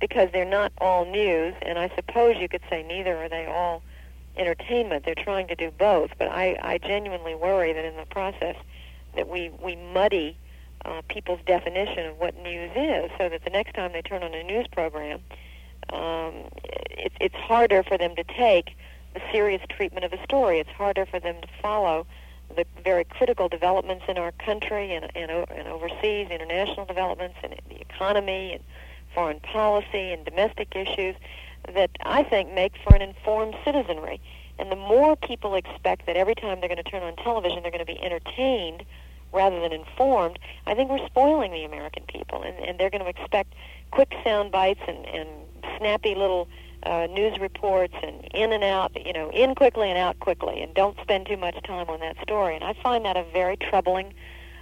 because 0.00 0.28
they're 0.32 0.44
not 0.44 0.72
all 0.78 1.04
news, 1.06 1.54
and 1.62 1.78
I 1.78 1.90
suppose 1.94 2.36
you 2.38 2.48
could 2.48 2.60
say 2.68 2.82
neither 2.82 3.16
are 3.16 3.28
they 3.28 3.46
all 3.46 3.82
entertainment. 4.36 5.04
They're 5.04 5.14
trying 5.14 5.48
to 5.48 5.54
do 5.54 5.70
both, 5.70 6.10
but 6.18 6.28
I, 6.28 6.58
I 6.62 6.78
genuinely 6.78 7.34
worry 7.34 7.72
that 7.72 7.84
in 7.84 7.96
the 7.96 8.04
process 8.06 8.56
that 9.14 9.28
we, 9.28 9.50
we 9.62 9.76
muddy 9.76 10.36
uh, 10.86 11.02
people's 11.08 11.40
definition 11.46 12.06
of 12.06 12.18
what 12.18 12.40
news 12.42 12.70
is 12.74 13.10
so 13.18 13.28
that 13.28 13.44
the 13.44 13.50
next 13.50 13.74
time 13.74 13.92
they 13.92 14.02
turn 14.02 14.22
on 14.22 14.32
a 14.32 14.42
news 14.42 14.66
program, 14.68 15.20
um, 15.92 16.34
it, 16.64 17.12
it's 17.20 17.34
harder 17.34 17.82
for 17.82 17.98
them 17.98 18.14
to 18.16 18.24
take 18.24 18.76
the 19.14 19.20
serious 19.32 19.62
treatment 19.68 20.04
of 20.04 20.12
a 20.12 20.22
story. 20.22 20.58
It's 20.58 20.70
harder 20.70 21.06
for 21.06 21.18
them 21.18 21.36
to 21.40 21.48
follow 21.60 22.06
the 22.54 22.64
very 22.84 23.04
critical 23.04 23.48
developments 23.48 24.04
in 24.08 24.18
our 24.18 24.32
country 24.32 24.94
and, 24.94 25.10
and, 25.16 25.30
and 25.30 25.68
overseas, 25.68 26.28
international 26.30 26.86
developments 26.86 27.36
in 27.42 27.50
the 27.68 27.80
economy 27.80 28.52
and 28.52 28.62
foreign 29.14 29.40
policy 29.40 30.12
and 30.12 30.24
domestic 30.24 30.76
issues 30.76 31.16
that 31.74 31.90
I 32.04 32.22
think 32.22 32.52
make 32.52 32.74
for 32.84 32.94
an 32.94 33.02
informed 33.02 33.56
citizenry. 33.64 34.20
And 34.58 34.70
the 34.70 34.76
more 34.76 35.16
people 35.16 35.54
expect 35.54 36.06
that 36.06 36.16
every 36.16 36.34
time 36.34 36.60
they're 36.60 36.68
going 36.68 36.82
to 36.82 36.90
turn 36.90 37.02
on 37.02 37.16
television, 37.16 37.62
they're 37.62 37.72
going 37.72 37.84
to 37.84 37.92
be 37.92 38.00
entertained 38.00 38.84
rather 39.36 39.60
than 39.60 39.72
informed, 39.72 40.38
I 40.66 40.74
think 40.74 40.90
we're 40.90 41.06
spoiling 41.06 41.52
the 41.52 41.64
American 41.64 42.04
people. 42.08 42.42
And, 42.42 42.58
and 42.58 42.80
they're 42.80 42.90
going 42.90 43.04
to 43.04 43.08
expect 43.08 43.54
quick 43.90 44.12
sound 44.24 44.50
bites 44.50 44.80
and, 44.88 45.04
and 45.06 45.28
snappy 45.78 46.14
little 46.14 46.48
uh, 46.82 47.06
news 47.10 47.38
reports 47.38 47.94
and 48.02 48.24
in 48.32 48.52
and 48.52 48.64
out, 48.64 48.92
you 49.04 49.12
know, 49.12 49.30
in 49.30 49.54
quickly 49.54 49.90
and 49.90 49.98
out 49.98 50.18
quickly, 50.20 50.62
and 50.62 50.74
don't 50.74 50.96
spend 51.02 51.26
too 51.26 51.36
much 51.36 51.60
time 51.64 51.88
on 51.88 52.00
that 52.00 52.16
story. 52.22 52.54
And 52.54 52.64
I 52.64 52.72
find 52.82 53.04
that 53.04 53.16
a 53.16 53.24
very 53.32 53.56
troubling 53.56 54.14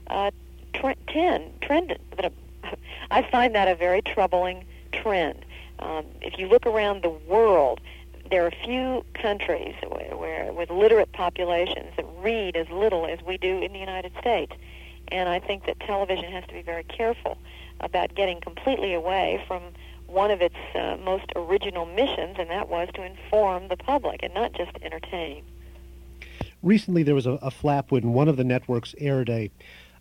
uh, 0.08 0.30
trend, 0.74 1.60
trend 1.62 1.98
that 2.16 2.32
I 3.10 3.22
find 3.30 3.54
that 3.54 3.68
a 3.68 3.74
very 3.74 4.02
troubling 4.02 4.64
trend. 4.92 5.44
Um, 5.78 6.06
if 6.20 6.38
you 6.38 6.48
look 6.48 6.66
around 6.66 7.02
the 7.02 7.10
world, 7.10 7.80
there 8.30 8.46
are 8.46 8.50
few 8.64 9.04
countries 9.14 9.74
where, 9.88 10.16
where, 10.16 10.52
with 10.52 10.70
literate 10.70 11.12
populations 11.12 11.92
that 11.96 12.06
read 12.18 12.56
as 12.56 12.68
little 12.70 13.06
as 13.06 13.20
we 13.22 13.36
do 13.38 13.62
in 13.62 13.72
the 13.72 13.78
United 13.78 14.12
States. 14.18 14.52
And 15.08 15.28
I 15.28 15.38
think 15.38 15.66
that 15.66 15.78
television 15.80 16.32
has 16.32 16.44
to 16.46 16.54
be 16.54 16.62
very 16.62 16.84
careful 16.84 17.36
about 17.80 18.14
getting 18.14 18.40
completely 18.40 18.94
away 18.94 19.44
from 19.46 19.62
one 20.06 20.30
of 20.30 20.40
its 20.40 20.54
uh, 20.74 20.96
most 21.04 21.26
original 21.36 21.86
missions, 21.86 22.36
and 22.38 22.48
that 22.50 22.68
was 22.68 22.88
to 22.94 23.02
inform 23.04 23.68
the 23.68 23.76
public 23.76 24.20
and 24.22 24.32
not 24.32 24.52
just 24.52 24.72
entertain. 24.82 25.42
Recently, 26.62 27.02
there 27.02 27.14
was 27.14 27.26
a, 27.26 27.32
a 27.42 27.50
flap 27.50 27.90
when 27.90 28.12
one 28.12 28.28
of 28.28 28.36
the 28.36 28.44
networks 28.44 28.94
aired 28.98 29.28
a, 29.28 29.50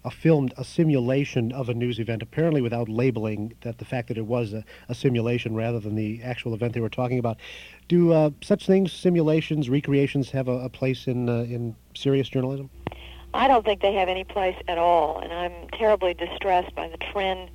a 0.06 0.12
filmed 0.12 0.54
a 0.58 0.64
simulation 0.64 1.52
of 1.52 1.70
a 1.70 1.74
news 1.74 2.00
event, 2.00 2.22
apparently 2.22 2.62
without 2.62 2.90
labeling 2.90 3.54
that 3.62 3.78
the 3.78 3.86
fact 3.86 4.08
that 4.10 4.18
it 4.18 4.26
was 4.26 4.54
a, 4.54 4.64
a 4.90 4.96
simulation 4.96 5.56
rather 5.56 5.80
than 5.80 5.96
the 5.96 6.22
actual 6.24 6.54
event 6.54 6.74
they 6.74 6.82
were 6.82 6.90
talking 6.90 7.20
about. 7.20 7.38
Do 7.88 8.12
uh, 8.12 8.32
such 8.42 8.66
things, 8.66 8.92
simulations, 8.92 9.70
recreations, 9.70 10.30
have 10.32 10.48
a, 10.48 10.60
a 10.60 10.70
place 10.70 11.08
in 11.08 11.30
uh, 11.30 11.44
in 11.44 11.76
serious 11.96 12.30
journalism? 12.30 12.70
I 13.34 13.48
don't 13.48 13.66
think 13.66 13.82
they 13.82 13.94
have 13.94 14.10
any 14.10 14.24
place 14.24 14.56
at 14.68 14.78
all, 14.78 15.20
and 15.20 15.34
I'm 15.34 15.68
terribly 15.70 16.14
distressed 16.14 16.76
by 16.76 16.88
the 16.88 16.98
trend 16.98 17.50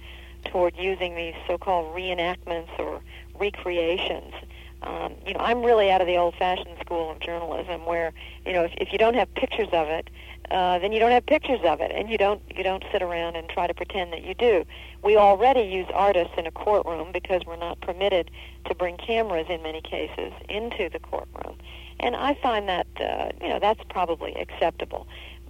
toward 0.47 0.77
using 0.77 1.15
these 1.15 1.35
so-called 1.47 1.95
reenactments 1.95 2.71
or 2.79 3.01
recreations. 3.39 4.35
Um, 4.83 5.15
you 5.27 5.35
know, 5.35 5.41
I'm 5.41 5.63
really 5.63 5.91
out 5.91 6.01
of 6.01 6.07
the 6.07 6.17
old-fashioned 6.17 6.79
school 6.81 7.11
of 7.11 7.21
journalism, 7.21 7.85
where 7.85 8.13
you 8.47 8.53
know, 8.53 8.65
if, 8.65 8.73
if 8.79 8.93
you 8.93 8.99
don't 8.99 9.15
have 9.15 9.33
pictures 9.35 9.69
of 9.73 9.89
it, 9.89 10.09
uh, 10.51 10.79
then 10.79 10.93
you 10.93 10.99
don't 10.99 11.11
have 11.11 11.27
pictures 11.27 11.61
of 11.65 11.81
it, 11.81 11.91
and 11.95 12.09
you 12.09 12.17
don't 12.17 12.41
you 12.55 12.63
don't 12.63 12.83
sit 12.91 13.03
around 13.03 13.37
and 13.37 13.49
try 13.49 13.67
to 13.67 13.75
pretend 13.75 14.13
that 14.13 14.23
you 14.23 14.35
do. 14.35 14.65
We 15.03 15.17
already 15.17 15.63
use 15.63 15.87
artists 15.93 16.35
in 16.39 16.47
a 16.47 16.51
courtroom 16.51 17.13
because 17.13 17.43
we're 17.47 17.57
not 17.57 17.81
permitted 17.81 18.31
to 18.67 18.75
bring 18.75 18.97
cameras 18.97 19.47
in 19.49 19.63
many 19.63 19.83
cases 19.83 20.33
into 20.49 20.89
the 20.89 20.99
courtroom, 20.99 21.57
and 22.01 22.17
I 22.17 22.35
find 22.35 22.69
that 22.69 22.87
uh, 22.99 23.31
you 23.43 23.49
know 23.49 23.59
that's 23.59 23.81
probably 23.91 24.35
acceptable. 24.35 25.07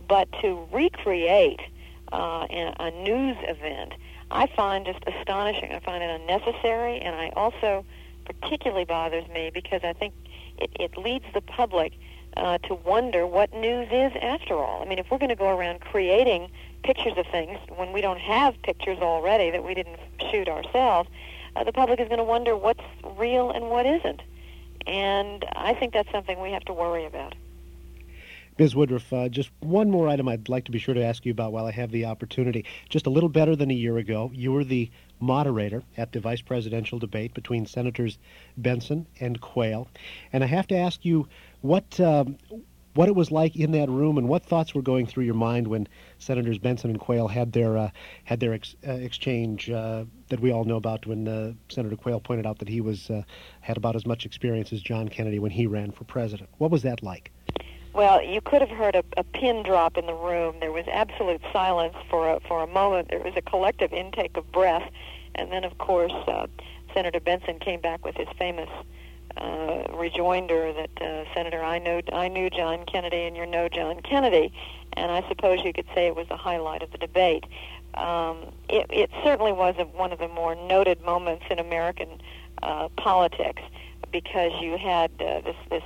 But 0.09 0.29
to 0.41 0.67
recreate 0.73 1.61
uh, 2.13 2.47
a 2.51 2.91
news 2.91 3.37
event, 3.43 3.93
I 4.31 4.47
find 4.47 4.85
just 4.85 5.05
astonishing. 5.07 5.73
I 5.73 5.81
find 5.81 6.03
it 6.03 6.21
unnecessary, 6.21 6.99
and 7.01 7.15
I 7.15 7.31
also 7.37 7.85
particularly 8.25 8.85
bothers 8.85 9.29
me 9.29 9.51
because 9.53 9.83
I 9.85 9.93
think 9.93 10.15
it, 10.59 10.71
it 10.79 10.97
leads 10.97 11.25
the 11.35 11.41
public 11.41 11.93
uh, 12.39 12.59
to 12.59 12.75
wonder 12.75 13.27
what 13.27 13.53
news 13.53 13.89
is 13.91 14.13
after 14.23 14.55
all. 14.55 14.81
I 14.81 14.85
mean, 14.87 14.99
if 14.99 15.11
we're 15.11 15.19
going 15.19 15.29
to 15.29 15.37
go 15.37 15.49
around 15.49 15.81
creating 15.81 16.51
pictures 16.85 17.15
of 17.17 17.27
things 17.27 17.59
when 17.77 17.93
we 17.93 18.01
don't 18.01 18.21
have 18.21 18.61
pictures 18.63 18.99
already 19.01 19.51
that 19.51 19.65
we 19.65 19.75
didn't 19.75 19.99
shoot 20.31 20.49
ourselves, 20.49 21.11
uh, 21.57 21.65
the 21.65 21.73
public 21.73 22.01
is 22.01 22.09
going 22.09 22.19
to 22.19 22.25
wonder 22.25 22.57
what's 22.57 22.85
real 23.17 23.51
and 23.51 23.69
what 23.69 23.85
isn't. 23.85 24.23
And 24.87 25.45
I 25.57 25.75
think 25.75 25.93
that's 25.93 26.11
something 26.13 26.41
we 26.41 26.53
have 26.53 26.65
to 26.67 26.73
worry 26.73 27.05
about. 27.05 27.35
Ms. 28.59 28.75
Woodruff, 28.75 29.13
uh, 29.13 29.29
just 29.29 29.51
one 29.61 29.91
more 29.91 30.09
item 30.09 30.29
I'd 30.29 30.49
like 30.49 30.65
to 30.65 30.73
be 30.73 30.79
sure 30.79 30.95
to 30.95 31.05
ask 31.05 31.25
you 31.25 31.31
about 31.31 31.53
while 31.53 31.67
I 31.67 31.71
have 31.71 31.93
the 31.93 32.07
opportunity. 32.07 32.65
Just 32.89 33.07
a 33.07 33.11
little 33.11 33.29
better 33.29 33.55
than 33.55 33.71
a 33.71 33.75
year 33.75 33.99
ago, 33.99 34.31
you 34.35 34.53
were 34.53 34.65
the 34.65 34.91
moderator 35.21 35.83
at 35.97 36.13
the 36.13 36.21
vice 36.21 36.41
presidential 36.41 36.99
debate 36.99 37.35
between 37.35 37.67
Senators 37.67 38.19
Bentsen 38.61 39.07
and 39.21 39.41
Quayle. 39.41 39.89
And 40.33 40.45
I 40.45 40.47
have 40.47 40.67
to 40.69 40.77
ask 40.77 41.05
you 41.05 41.29
what 41.61 41.99
um, 42.01 42.37
what 42.95 43.09
it 43.09 43.15
was 43.15 43.31
like 43.31 43.55
in 43.55 43.71
that 43.71 43.89
room 43.89 44.19
and 44.19 44.29
what 44.29 44.45
thoughts 44.45 44.75
were 44.75 44.83
going 44.83 45.07
through 45.07 45.23
your 45.23 45.35
mind 45.35 45.69
when 45.69 45.87
Senators 46.19 46.59
Bentsen 46.59 46.87
and 46.87 46.99
Quayle 46.99 47.29
had 47.29 47.53
their 47.53 47.77
uh, 47.77 47.91
had 48.25 48.41
their 48.41 48.55
ex- 48.55 48.75
uh, 48.87 48.93
exchange 48.93 49.71
uh, 49.71 50.05
that 50.31 50.41
we 50.41 50.51
all 50.51 50.65
know 50.65 50.77
about 50.77 51.07
when 51.07 51.29
uh, 51.29 51.53
Senator 51.69 51.95
Quayle 51.95 52.19
pointed 52.19 52.45
out 52.45 52.59
that 52.59 52.69
he 52.69 52.81
was 52.81 53.09
uh, 53.09 53.23
had 53.61 53.77
about 53.77 53.95
as 53.95 54.05
much 54.05 54.27
experience 54.27 54.73
as 54.73 54.83
John 54.83 55.09
Kennedy 55.09 55.39
when 55.39 55.53
he 55.53 55.67
ran 55.67 55.93
for 55.93 56.03
president. 56.05 56.51
What 56.59 56.73
was 56.73 56.83
that 56.83 57.01
like? 57.03 57.31
Well, 57.99 58.23
you 58.23 58.41
could 58.41 58.61
have 58.61 58.71
heard 58.71 58.95
a, 58.95 59.03
a 59.17 59.25
pin 59.25 59.65
drop 59.65 59.99
in 59.99 60.07
the 60.07 60.15
room. 60.15 60.55
There 60.61 60.71
was 60.71 60.85
absolute 60.87 61.41
silence 61.53 61.97
for 62.09 62.31
a, 62.31 62.39
for 62.47 62.63
a 62.63 62.67
moment. 62.69 63.09
There 63.09 63.19
was 63.19 63.33
a 63.35 63.43
collective 63.43 63.93
intake 63.93 64.37
of 64.37 64.53
breath, 64.53 64.89
and 65.35 65.51
then, 65.51 65.65
of 65.65 65.79
course, 65.79 66.13
uh, 66.29 66.47
Senator 66.95 67.19
Bentsen 67.19 67.61
came 67.61 67.81
back 67.81 68.05
with 68.05 68.15
his 68.15 68.29
famous 68.39 68.69
uh, 69.37 69.83
rejoinder 69.95 70.73
that 70.75 71.03
uh, 71.03 71.25
Senator, 71.35 71.61
I 71.61 71.81
know 71.81 72.01
I 72.13 72.29
knew 72.29 72.49
John 72.51 72.85
Kennedy, 72.87 73.25
and 73.25 73.37
you're 73.37 73.47
no 73.47 73.69
John 73.69 73.99
Kennedy, 74.03 74.53
and 74.93 75.11
I 75.11 75.29
suppose 75.29 75.65
you 75.65 75.73
could 75.73 75.89
say 75.93 76.07
it 76.07 76.15
was 76.15 76.29
the 76.29 76.37
highlight 76.37 76.85
of 76.85 76.93
the 76.93 76.99
debate. 76.99 77.47
Um, 77.95 78.53
it, 78.69 78.87
it 78.91 79.11
certainly 79.25 79.51
was 79.51 79.75
a, 79.77 79.87
one 79.87 80.13
of 80.13 80.21
the 80.21 80.29
more 80.29 80.55
noted 80.55 81.03
moments 81.05 81.47
in 81.51 81.59
American 81.59 82.23
uh, 82.63 82.91
politics 82.97 83.63
because 84.13 84.53
you 84.61 84.79
had 84.79 85.11
uh, 85.19 85.41
this 85.41 85.57
this 85.69 85.83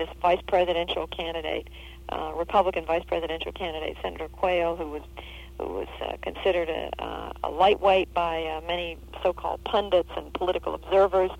this 0.00 0.08
vice 0.20 0.40
presidential 0.48 1.06
candidate, 1.06 1.68
uh, 2.08 2.32
Republican 2.34 2.84
vice 2.86 3.04
presidential 3.04 3.52
candidate, 3.52 3.96
Senator 4.02 4.28
Quayle, 4.28 4.74
who 4.74 4.90
was 4.90 5.02
who 5.58 5.66
was 5.66 5.88
uh, 6.00 6.16
considered 6.22 6.70
a, 6.70 6.90
uh, 6.98 7.32
a 7.44 7.50
lightweight 7.50 8.12
by 8.14 8.42
uh, 8.44 8.62
many 8.66 8.96
so-called 9.22 9.62
pundits 9.64 10.08
and 10.16 10.32
political 10.32 10.74
observers, 10.74 11.30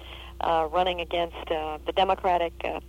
uh, 0.42 0.68
running 0.70 1.00
against 1.00 1.50
uh, 1.50 1.78
the 1.86 1.92
Democratic 1.92 2.52
uh, 2.62 2.80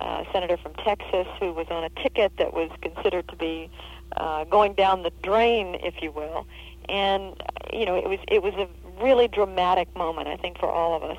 uh, 0.00 0.24
senator 0.32 0.56
from 0.56 0.74
Texas, 0.74 1.28
who 1.38 1.52
was 1.52 1.68
on 1.70 1.84
a 1.84 1.90
ticket 1.90 2.32
that 2.38 2.52
was 2.52 2.70
considered 2.82 3.28
to 3.28 3.36
be 3.36 3.70
uh, 4.16 4.42
going 4.44 4.74
down 4.74 5.04
the 5.04 5.12
drain, 5.22 5.76
if 5.80 6.02
you 6.02 6.10
will. 6.10 6.44
And 6.88 7.40
you 7.72 7.86
know, 7.86 7.94
it 7.94 8.08
was 8.08 8.18
it 8.26 8.42
was 8.42 8.54
a 8.54 8.68
really 9.00 9.28
dramatic 9.28 9.94
moment, 9.94 10.26
I 10.26 10.36
think, 10.36 10.58
for 10.58 10.68
all 10.68 10.96
of 10.96 11.04
us 11.04 11.18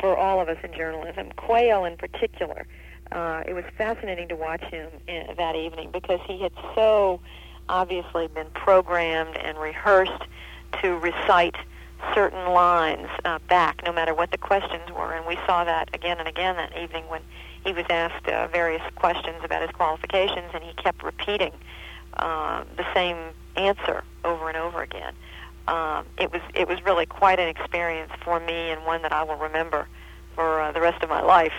for 0.00 0.16
all 0.16 0.40
of 0.40 0.48
us 0.48 0.58
in 0.62 0.72
journalism. 0.74 1.30
Quayle, 1.36 1.84
in 1.84 1.96
particular, 1.96 2.66
uh, 3.12 3.42
it 3.46 3.54
was 3.54 3.64
fascinating 3.76 4.28
to 4.28 4.36
watch 4.36 4.62
him 4.64 4.90
in, 5.06 5.26
that 5.36 5.54
evening 5.54 5.90
because 5.92 6.20
he 6.26 6.40
had 6.40 6.52
so 6.74 7.20
obviously 7.68 8.28
been 8.28 8.48
programmed 8.54 9.36
and 9.36 9.58
rehearsed 9.58 10.24
to 10.82 10.98
recite 10.98 11.56
certain 12.14 12.52
lines 12.52 13.08
uh, 13.24 13.38
back, 13.48 13.82
no 13.84 13.92
matter 13.92 14.14
what 14.14 14.30
the 14.30 14.38
questions 14.38 14.90
were. 14.90 15.12
And 15.12 15.26
we 15.26 15.36
saw 15.46 15.64
that 15.64 15.88
again 15.94 16.18
and 16.18 16.28
again 16.28 16.56
that 16.56 16.76
evening 16.76 17.04
when 17.08 17.22
he 17.64 17.72
was 17.72 17.86
asked 17.90 18.26
uh, 18.28 18.46
various 18.48 18.82
questions 18.94 19.38
about 19.42 19.62
his 19.62 19.70
qualifications, 19.70 20.50
and 20.54 20.62
he 20.62 20.72
kept 20.74 21.02
repeating 21.02 21.52
uh, 22.14 22.64
the 22.76 22.84
same 22.94 23.16
answer 23.56 24.04
over 24.24 24.48
and 24.48 24.56
over 24.56 24.82
again 24.82 25.14
um, 25.68 26.06
it 26.18 26.32
was 26.32 26.42
it 26.54 26.68
was 26.68 26.82
really 26.84 27.06
quite 27.06 27.40
an 27.40 27.48
experience 27.48 28.12
for 28.24 28.40
me 28.40 28.70
and 28.70 28.84
one 28.84 29.02
that 29.02 29.12
I 29.12 29.22
will 29.22 29.36
remember 29.36 29.88
for 30.34 30.60
uh, 30.60 30.72
the 30.72 30.80
rest 30.80 31.02
of 31.02 31.08
my 31.08 31.22
life. 31.22 31.54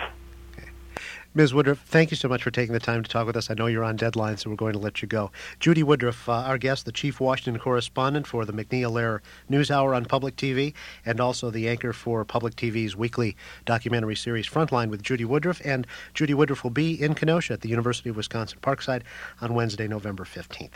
Ms. 1.34 1.52
Woodruff, 1.52 1.80
thank 1.80 2.10
you 2.10 2.16
so 2.16 2.26
much 2.26 2.42
for 2.42 2.50
taking 2.50 2.72
the 2.72 2.80
time 2.80 3.02
to 3.02 3.08
talk 3.08 3.26
with 3.26 3.36
us. 3.36 3.50
I 3.50 3.54
know 3.54 3.66
you're 3.66 3.84
on 3.84 3.96
deadline, 3.96 4.38
so 4.38 4.48
we're 4.48 4.56
going 4.56 4.72
to 4.72 4.78
let 4.78 5.02
you 5.02 5.06
go. 5.06 5.30
Judy 5.60 5.82
Woodruff, 5.82 6.26
uh, 6.28 6.32
our 6.32 6.56
guest, 6.56 6.86
the 6.86 6.90
chief 6.90 7.20
Washington 7.20 7.60
correspondent 7.60 8.26
for 8.26 8.46
the 8.46 8.52
MacNeil 8.52 8.90
Lehrer 8.90 9.20
News 9.48 9.70
Hour 9.70 9.94
on 9.94 10.06
Public 10.06 10.36
TV, 10.36 10.72
and 11.04 11.20
also 11.20 11.50
the 11.50 11.68
anchor 11.68 11.92
for 11.92 12.24
Public 12.24 12.56
TV's 12.56 12.96
weekly 12.96 13.36
documentary 13.66 14.16
series 14.16 14.48
Frontline 14.48 14.88
with 14.88 15.02
Judy 15.02 15.26
Woodruff. 15.26 15.60
And 15.64 15.86
Judy 16.14 16.32
Woodruff 16.32 16.64
will 16.64 16.70
be 16.70 17.00
in 17.00 17.14
Kenosha 17.14 17.52
at 17.52 17.60
the 17.60 17.68
University 17.68 18.08
of 18.08 18.16
Wisconsin 18.16 18.58
Parkside 18.62 19.02
on 19.42 19.54
Wednesday, 19.54 19.86
November 19.86 20.24
15th. 20.24 20.72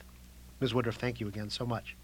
Ms. 0.61 0.75
Woodruff, 0.75 0.97
thank 0.97 1.19
you 1.19 1.29
again 1.29 1.49
so 1.49 1.65
much. 1.65 1.97